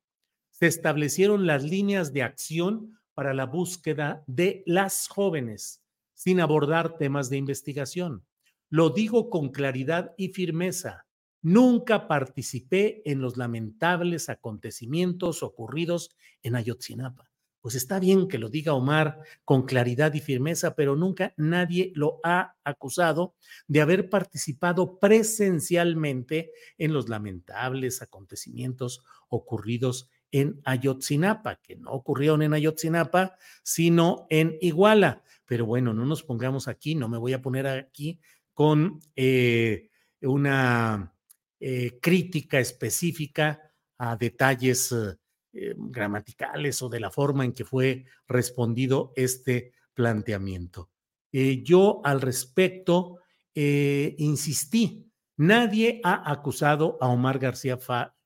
se 0.50 0.66
establecieron 0.66 1.46
las 1.46 1.64
líneas 1.64 2.12
de 2.12 2.22
acción 2.22 2.98
para 3.16 3.32
la 3.32 3.46
búsqueda 3.46 4.22
de 4.26 4.62
las 4.66 5.08
jóvenes, 5.08 5.82
sin 6.12 6.38
abordar 6.38 6.98
temas 6.98 7.30
de 7.30 7.38
investigación. 7.38 8.26
Lo 8.68 8.90
digo 8.90 9.30
con 9.30 9.48
claridad 9.48 10.12
y 10.18 10.28
firmeza. 10.28 11.06
Nunca 11.40 12.08
participé 12.08 13.00
en 13.10 13.22
los 13.22 13.38
lamentables 13.38 14.28
acontecimientos 14.28 15.42
ocurridos 15.42 16.14
en 16.42 16.56
Ayotzinapa. 16.56 17.30
Pues 17.62 17.74
está 17.74 17.98
bien 17.98 18.28
que 18.28 18.38
lo 18.38 18.50
diga 18.50 18.74
Omar 18.74 19.20
con 19.46 19.64
claridad 19.64 20.12
y 20.12 20.20
firmeza, 20.20 20.74
pero 20.74 20.94
nunca 20.94 21.32
nadie 21.38 21.92
lo 21.94 22.20
ha 22.22 22.54
acusado 22.64 23.34
de 23.66 23.80
haber 23.80 24.10
participado 24.10 24.98
presencialmente 24.98 26.52
en 26.76 26.92
los 26.92 27.08
lamentables 27.08 28.02
acontecimientos 28.02 29.02
ocurridos 29.30 30.10
en 30.30 30.60
Ayotzinapa, 30.64 31.56
que 31.56 31.76
no 31.76 31.90
ocurrieron 31.92 32.42
en 32.42 32.54
Ayotzinapa, 32.54 33.36
sino 33.62 34.26
en 34.30 34.56
Iguala. 34.60 35.22
Pero 35.46 35.66
bueno, 35.66 35.94
no 35.94 36.04
nos 36.04 36.22
pongamos 36.22 36.68
aquí, 36.68 36.94
no 36.94 37.08
me 37.08 37.18
voy 37.18 37.32
a 37.32 37.42
poner 37.42 37.66
aquí 37.66 38.20
con 38.52 39.00
eh, 39.14 39.90
una 40.22 41.14
eh, 41.60 41.98
crítica 42.00 42.58
específica 42.58 43.60
a 43.98 44.16
detalles 44.16 44.92
eh, 44.92 45.74
gramaticales 45.76 46.82
o 46.82 46.88
de 46.88 47.00
la 47.00 47.10
forma 47.10 47.44
en 47.44 47.52
que 47.52 47.64
fue 47.64 48.04
respondido 48.26 49.12
este 49.14 49.72
planteamiento. 49.94 50.90
yo 51.32 52.00
al 52.04 52.20
respecto 52.20 53.20
insistí, 53.54 55.10
nadie 55.36 56.00
ha 56.04 56.30
acusado 56.30 56.98
a 57.00 57.08
Omar 57.08 57.38
García 57.38 57.78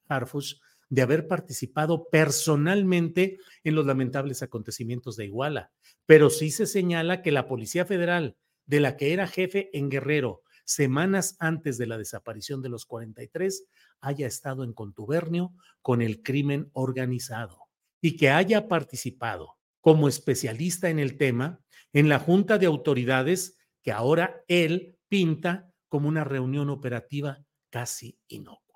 Harfus 0.09 0.61
de 0.91 1.03
haber 1.03 1.27
participado 1.27 2.09
personalmente 2.11 3.39
en 3.65 3.75
los 3.75 3.87
lamentables 3.87 4.43
acontecimientos 4.43 5.17
de 5.17 5.25
Iguala, 5.27 5.73
pero 6.05 6.29
sí 6.29 6.51
se 6.51 6.67
señala 6.67 7.23
que 7.23 7.31
la 7.33 7.47
Policía 7.49 7.87
Federal, 7.87 8.37
de 8.67 8.81
la 8.81 8.97
que 8.97 9.13
era 9.13 9.27
jefe 9.27 9.71
en 9.73 9.89
Guerrero 9.89 10.43
semanas 10.71 11.37
antes 11.41 11.79
de 11.79 11.87
la 11.87 11.99
desaparición 11.99 12.63
de 12.63 12.69
los 12.69 12.87
43, 12.87 13.65
haya 14.01 14.27
estado 14.27 14.63
en 14.63 14.73
contubernio 14.73 15.53
con 15.83 16.01
el 16.01 16.23
crimen 16.23 16.71
organizado 16.73 17.67
y 18.01 18.17
que 18.17 18.31
haya 18.31 18.69
participado 18.69 19.57
como 19.81 20.09
especialista 20.09 20.89
en 20.89 20.99
el 20.99 21.17
tema 21.17 21.61
en 21.93 22.09
la 22.09 22.19
Junta 22.19 22.59
de 22.59 22.67
Autoridades 22.67 23.59
que 23.83 23.93
ahora 23.93 24.45
él 24.47 24.97
pinta 25.09 25.73
como 25.89 26.09
una 26.09 26.23
reunión 26.23 26.71
operativa 26.71 27.45
casi 27.71 28.19
inocua. 28.29 28.70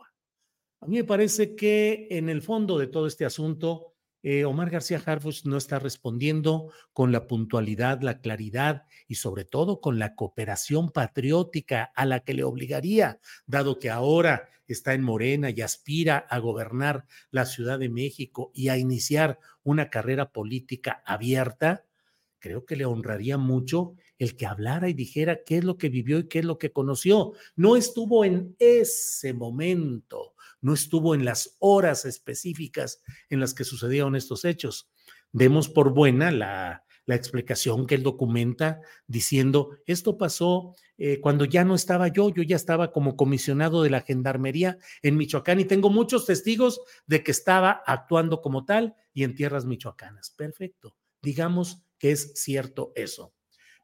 A 0.85 0.87
mí 0.87 0.97
me 0.99 1.05
parece 1.05 1.57
que 1.57 2.09
en 2.11 2.29
el 2.29 2.43
fondo 2.43 2.77
de 2.77 2.89
todo 2.89 3.07
este 3.07 3.25
asunto, 3.25 3.95
eh, 4.23 4.45
Omar 4.45 4.69
García 4.69 5.03
Harfuch 5.03 5.47
no 5.47 5.57
está 5.57 5.79
respondiendo 5.79 6.71
con 6.93 7.11
la 7.11 7.27
puntualidad, 7.27 8.03
la 8.03 8.21
claridad 8.21 8.85
y 9.09 9.15
sobre 9.15 9.47
todo 9.47 9.81
con 9.81 9.99
la 9.99 10.15
cooperación 10.15 10.91
patriótica 10.91 11.85
a 11.97 12.05
la 12.05 12.21
que 12.21 12.35
le 12.35 12.45
obligaría, 12.45 13.19
dado 13.47 13.79
que 13.79 13.89
ahora 13.89 14.51
está 14.67 14.93
en 14.93 15.01
Morena 15.01 15.49
y 15.49 15.63
aspira 15.63 16.19
a 16.19 16.39
gobernar 16.39 17.07
la 17.31 17.47
Ciudad 17.47 17.79
de 17.79 17.89
México 17.89 18.51
y 18.53 18.69
a 18.69 18.77
iniciar 18.77 19.39
una 19.63 19.89
carrera 19.89 20.33
política 20.33 21.03
abierta, 21.07 21.87
creo 22.41 22.67
que 22.67 22.77
le 22.77 22.85
honraría 22.85 23.39
mucho 23.39 23.95
el 24.19 24.37
que 24.37 24.45
hablara 24.45 24.91
y 24.91 24.93
dijera 24.93 25.45
qué 25.45 25.57
es 25.57 25.65
lo 25.65 25.79
que 25.79 25.89
vivió 25.89 26.19
y 26.19 26.29
qué 26.29 26.41
es 26.41 26.45
lo 26.45 26.59
que 26.59 26.73
conoció. 26.73 27.33
No 27.57 27.75
estuvo 27.75 28.23
en 28.27 28.55
ese 28.59 29.33
momento 29.33 30.34
no 30.65 30.73
estuvo 30.73 31.15
en 31.15 31.27
las 31.27 31.57
horas 31.59 32.07
específicas 32.07 33.03
en 33.29 33.39
las 33.39 33.53
que 33.53 33.65
sucedieron 33.65 34.17
estos 34.17 34.47
hechos. 34.47 34.89
Demos 35.31 35.69
por 35.69 35.93
buena 35.93 36.31
la, 36.31 36.81
explicación 37.07 37.87
que 37.87 37.97
él 37.97 38.03
documenta 38.03 38.81
diciendo, 39.07 39.77
esto 39.85 40.17
pasó 40.17 40.75
eh, 40.97 41.21
cuando 41.21 41.45
ya 41.45 41.63
no 41.63 41.75
estaba 41.75 42.09
yo, 42.09 42.31
yo 42.31 42.43
ya 42.43 42.57
estaba 42.57 42.93
como 42.93 43.15
comisionado 43.15 43.83
de 43.83 43.91
la 43.91 44.01
Gendarmería 44.01 44.79
en 45.03 45.19
Michoacán 45.19 45.61
y 45.61 45.67
tengo 45.67 45.91
muchos 45.91 46.25
testigos 46.25 46.81
de 47.07 47.23
que 47.23 47.31
estaba 47.31 47.83
actuando 47.87 48.41
como 48.41 48.65
tal 48.65 48.95
y 49.13 49.25
en 49.25 49.35
tierras 49.35 49.67
michoacanas. 49.67 50.31
Perfecto, 50.31 50.97
digamos 51.21 51.85
que 51.99 52.13
es 52.13 52.33
cierto 52.37 52.93
eso. 52.97 53.35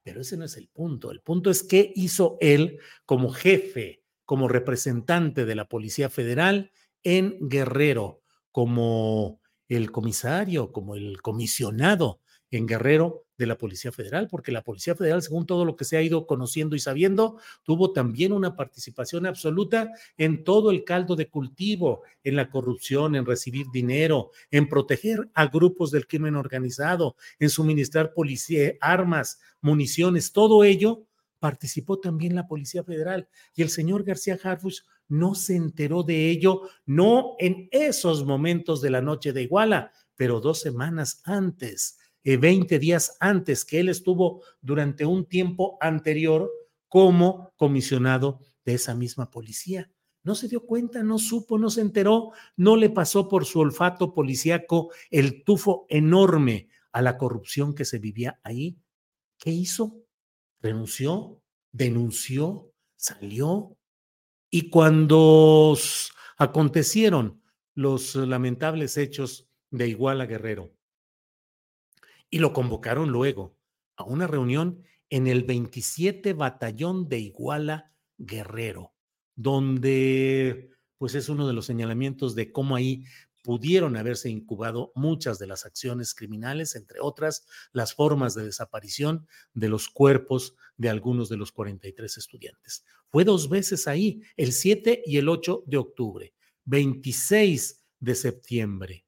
Pero 0.03 0.23
ese 0.23 0.39
no 0.39 0.47
es 0.47 0.57
el 0.57 0.69
punto. 0.69 1.11
El 1.11 1.21
punto 1.21 1.51
es 1.51 1.63
qué 1.63 1.93
hizo 1.95 2.39
él 2.41 2.79
como 3.05 3.29
jefe 3.29 4.01
como 4.31 4.47
representante 4.47 5.45
de 5.45 5.57
la 5.57 5.65
Policía 5.65 6.09
Federal 6.09 6.71
en 7.03 7.37
Guerrero, 7.49 8.23
como 8.53 9.41
el 9.67 9.91
comisario, 9.91 10.71
como 10.71 10.95
el 10.95 11.21
comisionado 11.21 12.21
en 12.49 12.69
Guerrero 12.69 13.25
de 13.37 13.47
la 13.47 13.59
Policía 13.59 13.91
Federal, 13.91 14.29
porque 14.31 14.53
la 14.53 14.63
Policía 14.63 14.95
Federal, 14.95 15.21
según 15.21 15.47
todo 15.47 15.65
lo 15.65 15.75
que 15.75 15.85
se 15.85 15.97
ha 15.97 16.03
ido 16.03 16.29
conociendo 16.29 16.77
y 16.77 16.79
sabiendo, 16.79 17.41
tuvo 17.65 17.93
también 17.93 18.33
una 18.33 18.55
participación 18.55 19.27
absoluta 19.27 19.91
en 20.17 20.45
todo 20.45 20.71
el 20.71 20.85
caldo 20.85 21.17
de 21.17 21.29
cultivo, 21.29 22.03
en 22.23 22.37
la 22.37 22.51
corrupción, 22.51 23.17
en 23.17 23.27
recibir 23.27 23.67
dinero, 23.73 24.31
en 24.53 24.69
proteger 24.69 25.29
a 25.35 25.49
grupos 25.49 25.91
del 25.91 26.07
crimen 26.07 26.37
organizado, 26.37 27.17
en 27.41 27.51
suministrar 27.51 28.15
policía, 28.15 28.75
armas, 28.81 29.41
municiones, 29.61 30.31
todo 30.31 30.63
ello 30.63 31.09
participó 31.41 31.99
también 31.99 32.37
la 32.37 32.47
Policía 32.47 32.85
Federal 32.85 33.29
y 33.55 33.63
el 33.63 33.71
señor 33.71 34.05
García 34.05 34.39
Harfuch 34.41 34.83
no 35.09 35.35
se 35.35 35.57
enteró 35.57 36.05
de 36.05 36.31
ello, 36.31 36.63
no 36.87 37.35
en 37.41 37.69
esos 37.73 38.25
momentos 38.25 38.81
de 38.81 38.91
la 38.91 39.01
noche 39.01 39.33
de 39.33 39.43
Iguala, 39.43 39.91
pero 40.15 40.41
dos 40.41 40.61
semanas 40.61 41.23
antes, 41.25 41.99
eh, 42.23 42.37
20 42.37 42.79
días 42.79 43.17
antes 43.19 43.65
que 43.65 43.81
él 43.81 43.89
estuvo 43.89 44.43
durante 44.61 45.05
un 45.05 45.27
tiempo 45.27 45.79
anterior 45.81 46.49
como 46.87 47.53
comisionado 47.57 48.41
de 48.65 48.75
esa 48.75 48.95
misma 48.95 49.31
policía. 49.31 49.91
No 50.23 50.35
se 50.35 50.49
dio 50.49 50.67
cuenta, 50.67 51.03
no 51.03 51.19
supo, 51.19 51.59
no 51.59 51.71
se 51.71 51.81
enteró, 51.81 52.33
no 52.57 52.77
le 52.77 52.91
pasó 52.91 53.29
por 53.29 53.47
su 53.47 53.61
olfato 53.61 54.13
policíaco 54.13 54.93
el 55.11 55.43
tufo 55.45 55.87
enorme 55.89 56.69
a 56.93 57.01
la 57.01 57.17
corrupción 57.17 57.75
que 57.75 57.87
se 57.87 57.99
vivía 57.99 58.39
ahí. 58.43 58.77
¿Qué 59.39 59.51
hizo? 59.51 60.05
Renunció, 60.61 61.43
denunció, 61.73 62.73
salió. 62.97 63.77
Y 64.51 64.71
cuando 64.71 65.77
acontecieron 66.39 67.43
los 67.75 68.15
lamentables 68.15 68.97
hechos 68.97 69.49
de 69.71 69.89
Iguala 69.89 70.27
Guerrero, 70.27 70.73
y 72.31 72.39
lo 72.39 72.53
convocaron 72.53 73.11
luego 73.11 73.57
a 73.97 74.05
una 74.05 74.27
reunión 74.27 74.85
en 75.11 75.27
el 75.27 75.43
27 75.43 76.33
Batallón 76.33 77.09
de 77.09 77.19
Iguala 77.19 77.93
Guerrero, 78.19 78.95
donde 79.35 80.71
pues 80.97 81.15
es 81.15 81.29
uno 81.29 81.49
de 81.49 81.55
los 81.55 81.67
señalamientos 81.67 82.35
de 82.35 82.53
cómo 82.53 82.77
ahí 82.77 83.05
pudieron 83.43 83.97
haberse 83.97 84.29
incubado 84.29 84.93
muchas 84.95 85.39
de 85.39 85.47
las 85.47 85.65
acciones 85.67 86.15
criminales, 86.15 86.77
entre 86.77 87.01
otras 87.01 87.47
las 87.73 87.95
formas 87.95 88.35
de 88.35 88.45
desaparición 88.45 89.27
de 89.55 89.69
los 89.69 89.89
cuerpos 89.89 90.55
de 90.77 90.89
algunos 90.89 91.29
de 91.29 91.37
los 91.37 91.53
43 91.53 92.17
estudiantes. 92.17 92.85
Fue 93.09 93.25
dos 93.25 93.49
veces 93.49 93.89
ahí, 93.89 94.23
el 94.37 94.53
7 94.53 95.03
y 95.05 95.17
el 95.17 95.29
8 95.29 95.65
de 95.67 95.77
octubre, 95.77 96.35
26 96.65 97.85
de 97.99 98.15
septiembre 98.15 99.05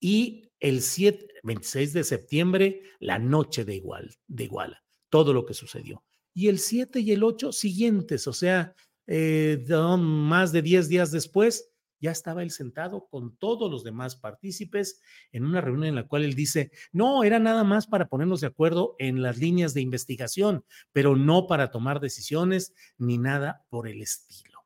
y 0.00 0.50
el 0.60 0.80
7, 0.80 1.26
26 1.42 1.92
de 1.92 2.04
septiembre, 2.04 2.82
la 3.00 3.18
noche 3.18 3.64
de, 3.64 3.76
igual, 3.76 4.14
de 4.28 4.44
Iguala, 4.44 4.84
todo 5.10 5.32
lo 5.32 5.44
que 5.44 5.54
sucedió. 5.54 6.04
Y 6.34 6.48
el 6.48 6.58
7 6.58 7.00
y 7.00 7.12
el 7.12 7.24
8 7.24 7.52
siguientes, 7.52 8.26
o 8.26 8.32
sea, 8.32 8.74
eh, 9.06 9.64
más 9.98 10.52
de 10.52 10.62
10 10.62 10.88
días 10.88 11.10
después, 11.10 11.71
ya 12.02 12.10
estaba 12.10 12.42
él 12.42 12.50
sentado 12.50 13.06
con 13.06 13.36
todos 13.36 13.70
los 13.70 13.84
demás 13.84 14.16
partícipes 14.16 15.00
en 15.30 15.44
una 15.46 15.60
reunión 15.60 15.86
en 15.86 15.94
la 15.94 16.08
cual 16.08 16.24
él 16.24 16.34
dice, 16.34 16.72
no, 16.90 17.22
era 17.22 17.38
nada 17.38 17.62
más 17.62 17.86
para 17.86 18.08
ponernos 18.08 18.40
de 18.40 18.48
acuerdo 18.48 18.96
en 18.98 19.22
las 19.22 19.38
líneas 19.38 19.72
de 19.72 19.82
investigación, 19.82 20.64
pero 20.92 21.16
no 21.16 21.46
para 21.46 21.70
tomar 21.70 22.00
decisiones 22.00 22.74
ni 22.98 23.18
nada 23.18 23.64
por 23.70 23.86
el 23.86 24.02
estilo. 24.02 24.64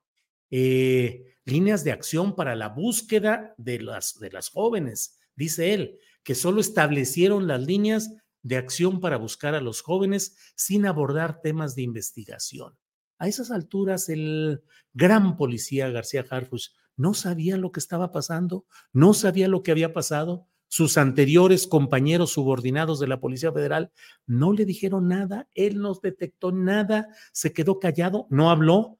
Eh, 0.50 1.36
líneas 1.44 1.84
de 1.84 1.92
acción 1.92 2.34
para 2.34 2.56
la 2.56 2.70
búsqueda 2.70 3.54
de 3.58 3.80
las, 3.80 4.18
de 4.18 4.30
las 4.30 4.48
jóvenes, 4.48 5.18
dice 5.36 5.74
él, 5.74 5.98
que 6.24 6.34
solo 6.34 6.60
establecieron 6.60 7.46
las 7.46 7.60
líneas 7.60 8.16
de 8.42 8.56
acción 8.56 9.00
para 9.00 9.18
buscar 9.18 9.54
a 9.54 9.60
los 9.60 9.82
jóvenes 9.82 10.36
sin 10.54 10.86
abordar 10.86 11.42
temas 11.42 11.74
de 11.74 11.82
investigación. 11.82 12.78
A 13.18 13.28
esas 13.28 13.50
alturas, 13.50 14.08
el 14.08 14.62
gran 14.94 15.36
policía 15.36 15.90
García 15.90 16.24
Harfuch 16.28 16.70
no 16.96 17.14
sabía 17.14 17.56
lo 17.56 17.72
que 17.72 17.80
estaba 17.80 18.10
pasando, 18.12 18.64
no 18.92 19.14
sabía 19.14 19.48
lo 19.48 19.62
que 19.62 19.70
había 19.70 19.92
pasado. 19.92 20.48
Sus 20.68 20.98
anteriores 20.98 21.66
compañeros 21.66 22.32
subordinados 22.32 22.98
de 22.98 23.06
la 23.06 23.20
Policía 23.20 23.52
Federal 23.52 23.92
no 24.26 24.52
le 24.52 24.64
dijeron 24.64 25.08
nada, 25.08 25.48
él 25.54 25.80
no 25.80 25.94
detectó 26.02 26.50
nada, 26.50 27.08
se 27.32 27.52
quedó 27.52 27.78
callado, 27.78 28.26
no 28.30 28.50
habló. 28.50 28.98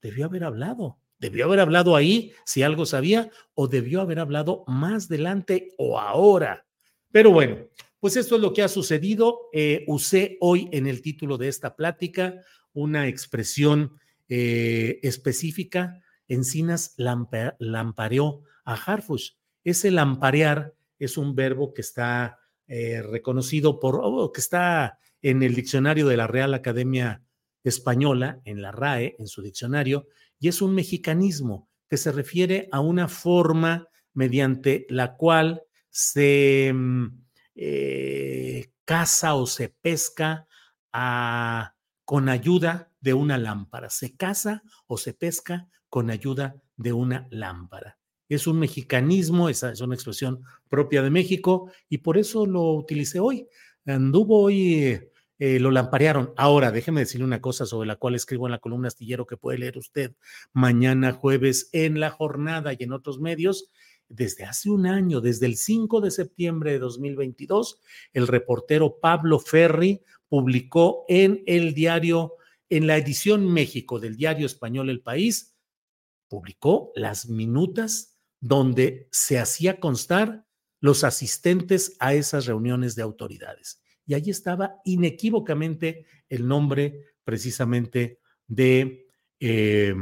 Debió 0.00 0.26
haber 0.26 0.44
hablado, 0.44 0.98
debió 1.18 1.46
haber 1.46 1.60
hablado 1.60 1.96
ahí 1.96 2.32
si 2.44 2.62
algo 2.62 2.86
sabía 2.86 3.30
o 3.54 3.68
debió 3.68 4.00
haber 4.00 4.20
hablado 4.20 4.64
más 4.66 5.06
adelante 5.06 5.74
o 5.76 5.98
ahora. 5.98 6.66
Pero 7.10 7.30
bueno, 7.30 7.58
pues 8.00 8.16
esto 8.16 8.36
es 8.36 8.40
lo 8.40 8.52
que 8.52 8.62
ha 8.62 8.68
sucedido. 8.68 9.48
Eh, 9.52 9.84
usé 9.88 10.38
hoy 10.40 10.68
en 10.72 10.86
el 10.86 11.02
título 11.02 11.36
de 11.36 11.48
esta 11.48 11.76
plática 11.76 12.40
una 12.72 13.08
expresión 13.08 13.98
eh, 14.28 14.98
específica 15.02 16.02
Encinas 16.28 16.94
lampareó 16.96 18.42
a 18.64 18.74
Harfush. 18.74 19.32
Ese 19.64 19.90
lamparear 19.90 20.74
es 20.98 21.16
un 21.16 21.34
verbo 21.34 21.74
que 21.74 21.82
está 21.82 22.38
eh, 22.66 23.02
reconocido 23.02 23.78
por, 23.78 24.00
o 24.02 24.32
que 24.32 24.40
está 24.40 24.98
en 25.22 25.42
el 25.42 25.54
diccionario 25.54 26.06
de 26.06 26.16
la 26.16 26.26
Real 26.26 26.54
Academia 26.54 27.22
Española, 27.64 28.40
en 28.44 28.62
la 28.62 28.72
RAE, 28.72 29.16
en 29.18 29.26
su 29.26 29.42
diccionario, 29.42 30.06
y 30.38 30.48
es 30.48 30.62
un 30.62 30.74
mexicanismo 30.74 31.68
que 31.88 31.96
se 31.96 32.12
refiere 32.12 32.68
a 32.72 32.80
una 32.80 33.08
forma 33.08 33.88
mediante 34.12 34.86
la 34.88 35.16
cual 35.16 35.62
se 35.90 36.72
mm, 36.72 37.06
eh, 37.54 38.70
caza 38.84 39.34
o 39.34 39.46
se 39.46 39.68
pesca 39.68 40.46
con 42.04 42.28
ayuda 42.30 42.90
de 43.00 43.12
una 43.12 43.36
lámpara. 43.36 43.90
Se 43.90 44.16
caza 44.16 44.62
o 44.86 44.96
se 44.96 45.12
pesca 45.12 45.68
con 45.96 46.10
ayuda 46.10 46.60
de 46.76 46.92
una 46.92 47.26
lámpara. 47.30 47.96
Es 48.28 48.46
un 48.46 48.58
mexicanismo, 48.58 49.48
esa 49.48 49.72
es 49.72 49.80
una 49.80 49.94
expresión 49.94 50.42
propia 50.68 51.00
de 51.00 51.08
México 51.08 51.70
y 51.88 51.96
por 51.96 52.18
eso 52.18 52.44
lo 52.44 52.70
utilicé 52.74 53.18
hoy. 53.18 53.48
Anduvo 53.86 54.42
hoy, 54.42 55.00
eh, 55.38 55.58
lo 55.58 55.70
lamparearon. 55.70 56.34
Ahora, 56.36 56.70
déjeme 56.70 57.00
decirle 57.00 57.24
una 57.24 57.40
cosa 57.40 57.64
sobre 57.64 57.86
la 57.88 57.96
cual 57.96 58.14
escribo 58.14 58.46
en 58.46 58.50
la 58.50 58.58
columna 58.58 58.88
astillero 58.88 59.24
que 59.24 59.38
puede 59.38 59.56
leer 59.56 59.78
usted 59.78 60.14
mañana 60.52 61.12
jueves 61.12 61.70
en 61.72 61.98
la 61.98 62.10
jornada 62.10 62.74
y 62.74 62.76
en 62.80 62.92
otros 62.92 63.18
medios 63.18 63.70
desde 64.06 64.44
hace 64.44 64.68
un 64.68 64.86
año, 64.86 65.22
desde 65.22 65.46
el 65.46 65.56
5 65.56 66.02
de 66.02 66.10
septiembre 66.10 66.72
de 66.72 66.78
2022, 66.78 67.80
el 68.12 68.26
reportero 68.26 68.98
Pablo 69.00 69.38
Ferri 69.38 70.02
publicó 70.28 71.06
en 71.08 71.42
el 71.46 71.72
diario, 71.72 72.34
en 72.68 72.86
la 72.86 72.98
edición 72.98 73.50
México 73.50 73.98
del 73.98 74.18
diario 74.18 74.44
español 74.44 74.90
El 74.90 75.00
País, 75.00 75.55
publicó 76.28 76.92
las 76.94 77.28
minutas 77.28 78.16
donde 78.40 79.08
se 79.12 79.38
hacía 79.38 79.80
constar 79.80 80.46
los 80.80 81.04
asistentes 81.04 81.96
a 81.98 82.14
esas 82.14 82.46
reuniones 82.46 82.94
de 82.94 83.02
autoridades. 83.02 83.80
Y 84.06 84.14
allí 84.14 84.30
estaba 84.30 84.80
inequívocamente 84.84 86.06
el 86.28 86.46
nombre 86.46 87.06
precisamente 87.24 88.20
de 88.46 89.08
eh, 89.40 89.94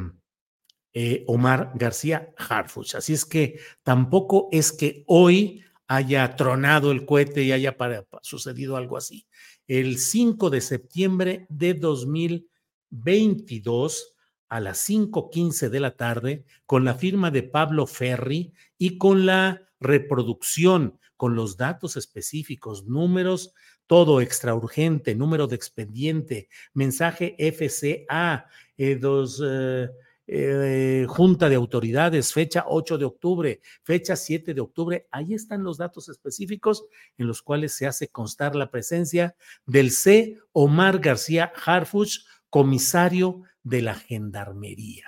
eh, 0.92 1.24
Omar 1.26 1.72
García 1.74 2.34
Harfuch. 2.36 2.94
Así 2.94 3.14
es 3.14 3.24
que 3.24 3.58
tampoco 3.82 4.48
es 4.52 4.72
que 4.72 5.04
hoy 5.06 5.64
haya 5.86 6.36
tronado 6.36 6.92
el 6.92 7.06
cohete 7.06 7.42
y 7.42 7.52
haya 7.52 7.76
sucedido 8.22 8.76
algo 8.76 8.96
así. 8.96 9.26
El 9.66 9.98
5 9.98 10.50
de 10.50 10.60
septiembre 10.60 11.46
de 11.48 11.74
2022 11.74 14.13
a 14.54 14.60
las 14.60 14.88
5.15 14.88 15.68
de 15.68 15.80
la 15.80 15.96
tarde, 15.96 16.44
con 16.64 16.84
la 16.84 16.94
firma 16.94 17.32
de 17.32 17.42
Pablo 17.42 17.88
Ferri 17.88 18.52
y 18.78 18.98
con 18.98 19.26
la 19.26 19.62
reproducción, 19.80 21.00
con 21.16 21.34
los 21.34 21.56
datos 21.56 21.96
específicos, 21.96 22.86
números, 22.86 23.52
todo 23.88 24.20
extra 24.20 24.54
urgente, 24.54 25.16
número 25.16 25.48
de 25.48 25.56
expediente, 25.56 26.48
mensaje 26.72 27.34
FCA, 27.36 28.46
eh, 28.76 28.94
dos... 28.94 29.42
Eh, 29.44 29.88
eh, 30.26 31.04
Junta 31.06 31.50
de 31.50 31.56
Autoridades, 31.56 32.32
fecha 32.32 32.64
8 32.66 32.96
de 32.96 33.04
octubre, 33.04 33.60
fecha 33.82 34.16
7 34.16 34.54
de 34.54 34.60
octubre. 34.62 35.06
Ahí 35.10 35.34
están 35.34 35.62
los 35.62 35.76
datos 35.76 36.08
específicos 36.08 36.86
en 37.18 37.26
los 37.26 37.42
cuales 37.42 37.74
se 37.74 37.86
hace 37.86 38.08
constar 38.08 38.56
la 38.56 38.70
presencia 38.70 39.36
del 39.66 39.90
C. 39.90 40.38
Omar 40.52 40.98
García 41.00 41.52
Harfuch, 41.66 42.20
comisario 42.54 43.42
de 43.64 43.82
la 43.82 43.96
Gendarmería. 43.96 45.06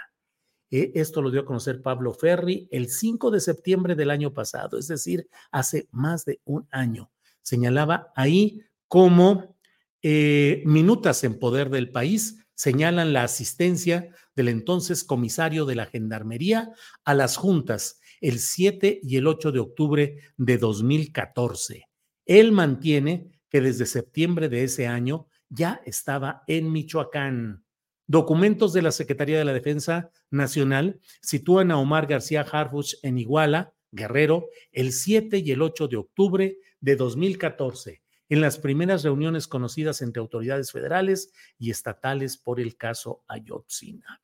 Eh, 0.69 0.91
esto 0.97 1.23
lo 1.23 1.31
dio 1.31 1.43
a 1.43 1.45
conocer 1.45 1.81
Pablo 1.81 2.13
Ferri 2.13 2.67
el 2.73 2.89
5 2.89 3.31
de 3.31 3.39
septiembre 3.39 3.95
del 3.95 4.11
año 4.11 4.35
pasado, 4.35 4.81
es 4.81 4.89
decir, 4.89 5.29
hace 5.53 5.87
más 5.93 6.25
de 6.25 6.41
un 6.45 6.67
año. 6.73 7.13
Señalaba 7.43 8.13
ahí 8.17 8.63
como 8.89 9.57
eh, 10.03 10.65
minutas 10.67 11.23
en 11.23 11.39
poder 11.39 11.71
del 11.71 11.93
país 11.93 12.45
señalan 12.57 13.13
la 13.13 13.23
asistencia 13.23 14.11
del 14.35 14.49
entonces 14.49 15.05
comisario 15.05 15.67
de 15.67 15.77
la 15.77 15.87
Gendarmería 15.87 16.73
a 17.05 17.15
las 17.15 17.37
juntas 17.37 18.01
el 18.21 18.41
7 18.41 18.99
y 19.05 19.19
el 19.19 19.29
8 19.29 19.53
de 19.53 19.61
octubre 19.61 20.17
de 20.37 20.59
2014. 20.59 21.85
Él 22.25 22.51
mantiene 22.51 23.31
que 23.49 23.61
desde 23.61 23.87
septiembre 23.87 24.49
de 24.49 24.65
ese 24.65 24.89
año 24.89 25.29
ya 25.49 25.81
estaba 25.85 26.43
en 26.47 26.73
Michoacán. 26.73 27.65
Documentos 28.07 28.73
de 28.73 28.83
la 28.83 28.93
Secretaría 28.93 29.39
de 29.39 29.45
la 29.45 29.53
Defensa 29.53 30.11
Nacional 30.31 31.01
sitúan 31.21 31.71
a 31.71 31.79
Omar 31.79 32.07
García 32.07 32.43
Harfuch 32.43 32.95
en 33.03 33.19
Iguala, 33.19 33.73
Guerrero, 33.91 34.47
el 34.73 34.93
7 34.93 35.39
y 35.39 35.51
el 35.51 35.63
8 35.63 35.89
de 35.89 35.97
octubre 35.97 36.59
de 36.81 36.97
2014 36.97 38.03
en 38.29 38.41
las 38.41 38.59
primeras 38.59 39.03
reuniones 39.03 39.47
conocidas 39.47 40.03
entre 40.03 40.21
autoridades 40.21 40.73
federales 40.73 41.33
y 41.59 41.71
estatales 41.71 42.37
por 42.37 42.61
el 42.61 42.77
caso 42.77 43.23
Ayotzinapa. 43.29 44.21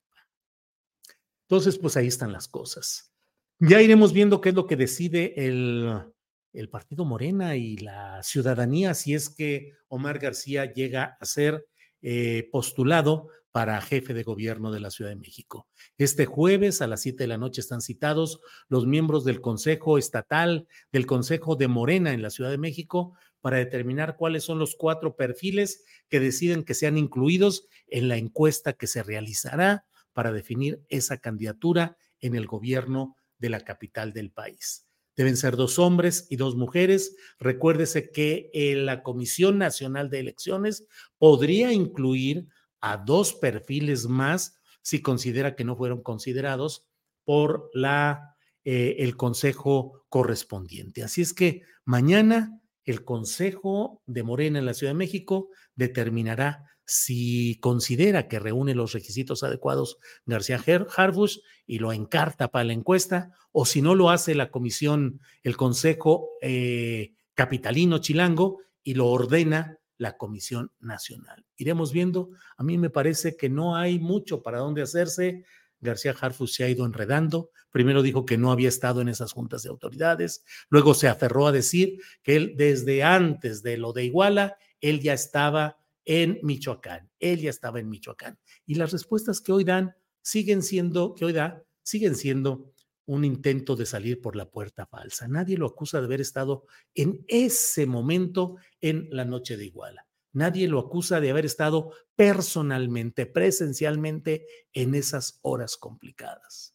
Entonces, 1.48 1.78
pues 1.78 1.96
ahí 1.96 2.06
están 2.06 2.32
las 2.32 2.48
cosas. 2.48 3.12
Ya 3.58 3.80
iremos 3.80 4.12
viendo 4.12 4.40
qué 4.40 4.48
es 4.48 4.54
lo 4.54 4.66
que 4.66 4.76
decide 4.76 5.34
el, 5.36 6.11
el 6.52 6.68
partido 6.68 7.04
Morena 7.04 7.56
y 7.56 7.76
la 7.76 8.22
ciudadanía 8.22 8.94
si 8.94 9.14
es 9.14 9.30
que 9.30 9.72
Omar 9.88 10.18
García 10.18 10.72
llega 10.72 11.16
a 11.20 11.24
ser 11.24 11.66
eh, 12.02 12.48
postulado 12.50 13.28
para 13.52 13.80
jefe 13.82 14.14
de 14.14 14.22
gobierno 14.22 14.72
de 14.72 14.80
la 14.80 14.90
Ciudad 14.90 15.10
de 15.10 15.16
México. 15.16 15.68
Este 15.98 16.24
jueves 16.24 16.80
a 16.80 16.86
las 16.86 17.02
7 17.02 17.22
de 17.22 17.28
la 17.28 17.36
noche 17.36 17.60
están 17.60 17.82
citados 17.82 18.40
los 18.68 18.86
miembros 18.86 19.24
del 19.24 19.42
Consejo 19.42 19.98
Estatal, 19.98 20.66
del 20.90 21.04
Consejo 21.06 21.54
de 21.54 21.68
Morena 21.68 22.12
en 22.12 22.22
la 22.22 22.30
Ciudad 22.30 22.50
de 22.50 22.58
México, 22.58 23.14
para 23.42 23.58
determinar 23.58 24.16
cuáles 24.16 24.44
son 24.44 24.58
los 24.58 24.74
cuatro 24.74 25.16
perfiles 25.16 25.84
que 26.08 26.18
deciden 26.18 26.64
que 26.64 26.74
sean 26.74 26.96
incluidos 26.96 27.66
en 27.88 28.08
la 28.08 28.16
encuesta 28.16 28.72
que 28.72 28.86
se 28.86 29.02
realizará 29.02 29.84
para 30.14 30.32
definir 30.32 30.80
esa 30.88 31.18
candidatura 31.18 31.96
en 32.20 32.34
el 32.34 32.46
gobierno 32.46 33.16
de 33.38 33.50
la 33.50 33.60
capital 33.60 34.12
del 34.12 34.30
país. 34.30 34.86
Deben 35.16 35.36
ser 35.36 35.56
dos 35.56 35.78
hombres 35.78 36.26
y 36.30 36.36
dos 36.36 36.56
mujeres. 36.56 37.16
Recuérdese 37.38 38.10
que 38.10 38.50
eh, 38.52 38.74
la 38.76 39.02
Comisión 39.02 39.58
Nacional 39.58 40.10
de 40.10 40.20
Elecciones 40.20 40.86
podría 41.18 41.72
incluir 41.72 42.46
a 42.80 42.96
dos 42.96 43.34
perfiles 43.34 44.06
más 44.06 44.56
si 44.82 45.00
considera 45.00 45.54
que 45.54 45.64
no 45.64 45.76
fueron 45.76 46.02
considerados 46.02 46.86
por 47.24 47.70
la, 47.72 48.36
eh, 48.64 48.96
el 48.98 49.16
consejo 49.16 50.04
correspondiente. 50.08 51.02
Así 51.02 51.22
es 51.22 51.32
que 51.32 51.62
mañana 51.84 52.60
el 52.84 53.04
Consejo 53.04 54.02
de 54.06 54.22
Morena 54.22 54.58
en 54.58 54.66
la 54.66 54.74
Ciudad 54.74 54.92
de 54.92 54.98
México 54.98 55.48
determinará 55.76 56.64
si 56.84 57.58
considera 57.60 58.28
que 58.28 58.38
reúne 58.38 58.74
los 58.74 58.92
requisitos 58.92 59.42
adecuados 59.42 59.98
García 60.26 60.60
Harbush 60.96 61.38
y 61.66 61.78
lo 61.78 61.92
encarta 61.92 62.48
para 62.48 62.64
la 62.64 62.72
encuesta, 62.72 63.32
o 63.52 63.66
si 63.66 63.82
no 63.82 63.94
lo 63.94 64.10
hace 64.10 64.34
la 64.34 64.50
comisión, 64.50 65.20
el 65.42 65.56
Consejo 65.56 66.30
eh, 66.40 67.12
Capitalino 67.34 67.98
Chilango 67.98 68.58
y 68.82 68.94
lo 68.94 69.08
ordena 69.08 69.78
la 69.98 70.16
Comisión 70.16 70.72
Nacional. 70.80 71.46
Iremos 71.56 71.92
viendo, 71.92 72.30
a 72.56 72.64
mí 72.64 72.76
me 72.78 72.90
parece 72.90 73.36
que 73.36 73.48
no 73.48 73.76
hay 73.76 73.98
mucho 74.00 74.42
para 74.42 74.58
dónde 74.58 74.82
hacerse. 74.82 75.44
García 75.80 76.14
Harfus 76.18 76.54
se 76.54 76.64
ha 76.64 76.68
ido 76.68 76.84
enredando. 76.86 77.50
Primero 77.70 78.02
dijo 78.02 78.24
que 78.24 78.36
no 78.36 78.50
había 78.52 78.68
estado 78.68 79.00
en 79.00 79.08
esas 79.08 79.32
juntas 79.32 79.62
de 79.62 79.70
autoridades. 79.70 80.44
Luego 80.68 80.94
se 80.94 81.08
aferró 81.08 81.46
a 81.46 81.52
decir 81.52 81.98
que 82.22 82.36
él 82.36 82.54
desde 82.56 83.02
antes 83.02 83.62
de 83.62 83.78
lo 83.78 83.92
de 83.92 84.04
Iguala, 84.04 84.56
él 84.80 85.00
ya 85.00 85.12
estaba 85.12 85.78
en 86.04 86.38
Michoacán. 86.42 87.10
Él 87.18 87.40
ya 87.40 87.50
estaba 87.50 87.80
en 87.80 87.88
Michoacán. 87.88 88.38
Y 88.66 88.74
las 88.74 88.92
respuestas 88.92 89.40
que 89.40 89.52
hoy 89.52 89.64
dan 89.64 89.94
siguen 90.22 90.62
siendo, 90.62 91.14
que 91.14 91.24
hoy 91.24 91.32
da, 91.32 91.62
siguen 91.82 92.14
siendo 92.14 92.72
un 93.06 93.24
intento 93.24 93.76
de 93.76 93.86
salir 93.86 94.20
por 94.20 94.36
la 94.36 94.50
puerta 94.50 94.86
falsa. 94.86 95.28
Nadie 95.28 95.58
lo 95.58 95.66
acusa 95.66 96.00
de 96.00 96.06
haber 96.06 96.20
estado 96.20 96.66
en 96.94 97.24
ese 97.28 97.86
momento 97.86 98.56
en 98.80 99.08
la 99.10 99.24
noche 99.24 99.56
de 99.56 99.66
Iguala. 99.66 100.06
Nadie 100.32 100.66
lo 100.66 100.78
acusa 100.78 101.20
de 101.20 101.30
haber 101.30 101.44
estado 101.44 101.92
personalmente, 102.16 103.26
presencialmente 103.26 104.46
en 104.72 104.94
esas 104.94 105.40
horas 105.42 105.76
complicadas. 105.76 106.74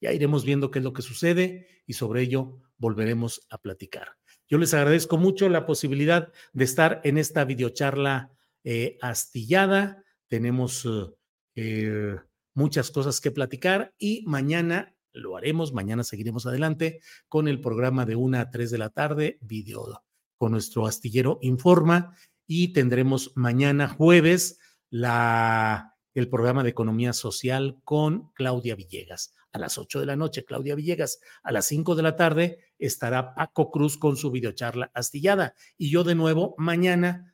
Ya 0.00 0.12
iremos 0.12 0.44
viendo 0.44 0.70
qué 0.70 0.80
es 0.80 0.84
lo 0.84 0.92
que 0.92 1.02
sucede 1.02 1.66
y 1.86 1.94
sobre 1.94 2.22
ello 2.22 2.58
volveremos 2.76 3.46
a 3.50 3.58
platicar. 3.58 4.16
Yo 4.48 4.58
les 4.58 4.74
agradezco 4.74 5.16
mucho 5.16 5.48
la 5.48 5.66
posibilidad 5.66 6.32
de 6.52 6.64
estar 6.64 7.00
en 7.04 7.18
esta 7.18 7.44
videocharla 7.44 8.32
eh, 8.64 8.98
astillada. 9.00 10.02
Tenemos 10.28 10.84
eh, 10.84 11.08
eh, 11.56 12.16
muchas 12.54 12.90
cosas 12.90 13.20
que 13.20 13.30
platicar 13.30 13.94
y 13.98 14.24
mañana 14.26 14.94
lo 15.12 15.36
haremos. 15.36 15.72
Mañana 15.72 16.04
seguiremos 16.04 16.46
adelante 16.46 17.00
con 17.28 17.48
el 17.48 17.60
programa 17.60 18.06
de 18.06 18.16
una 18.16 18.40
a 18.40 18.50
tres 18.50 18.70
de 18.70 18.78
la 18.78 18.90
tarde, 18.90 19.38
video 19.40 20.02
con 20.36 20.52
nuestro 20.52 20.86
astillero 20.86 21.38
Informa 21.42 22.16
y 22.46 22.72
tendremos 22.72 23.32
mañana 23.34 23.88
jueves 23.88 24.58
la 24.88 25.90
el 26.14 26.28
programa 26.28 26.62
de 26.62 26.70
economía 26.70 27.12
social 27.12 27.80
con 27.84 28.32
Claudia 28.34 28.74
Villegas. 28.74 29.34
A 29.52 29.58
las 29.58 29.78
8 29.78 30.00
de 30.00 30.06
la 30.06 30.16
noche, 30.16 30.44
Claudia 30.44 30.74
Villegas. 30.74 31.20
A 31.42 31.52
las 31.52 31.66
5 31.66 31.94
de 31.94 32.02
la 32.02 32.16
tarde 32.16 32.58
estará 32.78 33.34
Paco 33.34 33.70
Cruz 33.70 33.96
con 33.96 34.16
su 34.16 34.30
videocharla 34.30 34.90
astillada. 34.94 35.54
Y 35.76 35.90
yo 35.90 36.04
de 36.04 36.14
nuevo 36.14 36.54
mañana, 36.58 37.29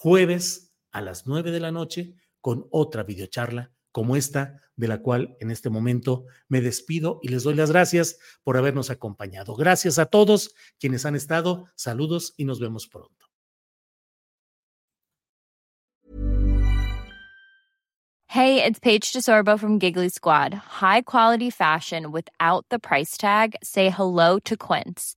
jueves, 0.00 0.72
a 0.92 1.02
las 1.02 1.26
9 1.26 1.50
de 1.50 1.60
la 1.60 1.70
noche, 1.70 2.14
con 2.40 2.66
otra 2.70 3.02
videocharla 3.02 3.70
como 3.92 4.16
esta, 4.16 4.58
de 4.74 4.88
la 4.88 5.02
cual 5.02 5.36
en 5.40 5.50
este 5.50 5.68
momento 5.68 6.24
me 6.48 6.62
despido 6.62 7.18
y 7.22 7.28
les 7.28 7.42
doy 7.42 7.54
las 7.54 7.70
gracias 7.70 8.16
por 8.42 8.56
habernos 8.56 8.88
acompañado. 8.88 9.54
Gracias 9.56 9.98
a 9.98 10.06
todos 10.06 10.54
quienes 10.78 11.04
han 11.04 11.16
estado. 11.16 11.66
Saludos 11.74 12.32
y 12.38 12.46
nos 12.46 12.60
vemos 12.60 12.88
pronto. 12.88 13.26
Hey, 18.28 18.64
it's 18.64 18.78
Paige 18.78 19.12
DeSorbo 19.12 19.58
from 19.58 19.78
Giggly 19.78 20.08
Squad. 20.08 20.54
High 20.80 21.02
quality 21.02 21.50
fashion 21.50 22.10
without 22.10 22.64
the 22.70 22.78
price 22.78 23.18
tag. 23.18 23.54
Say 23.62 23.90
hello 23.90 24.38
to 24.44 24.56
Quince. 24.56 25.16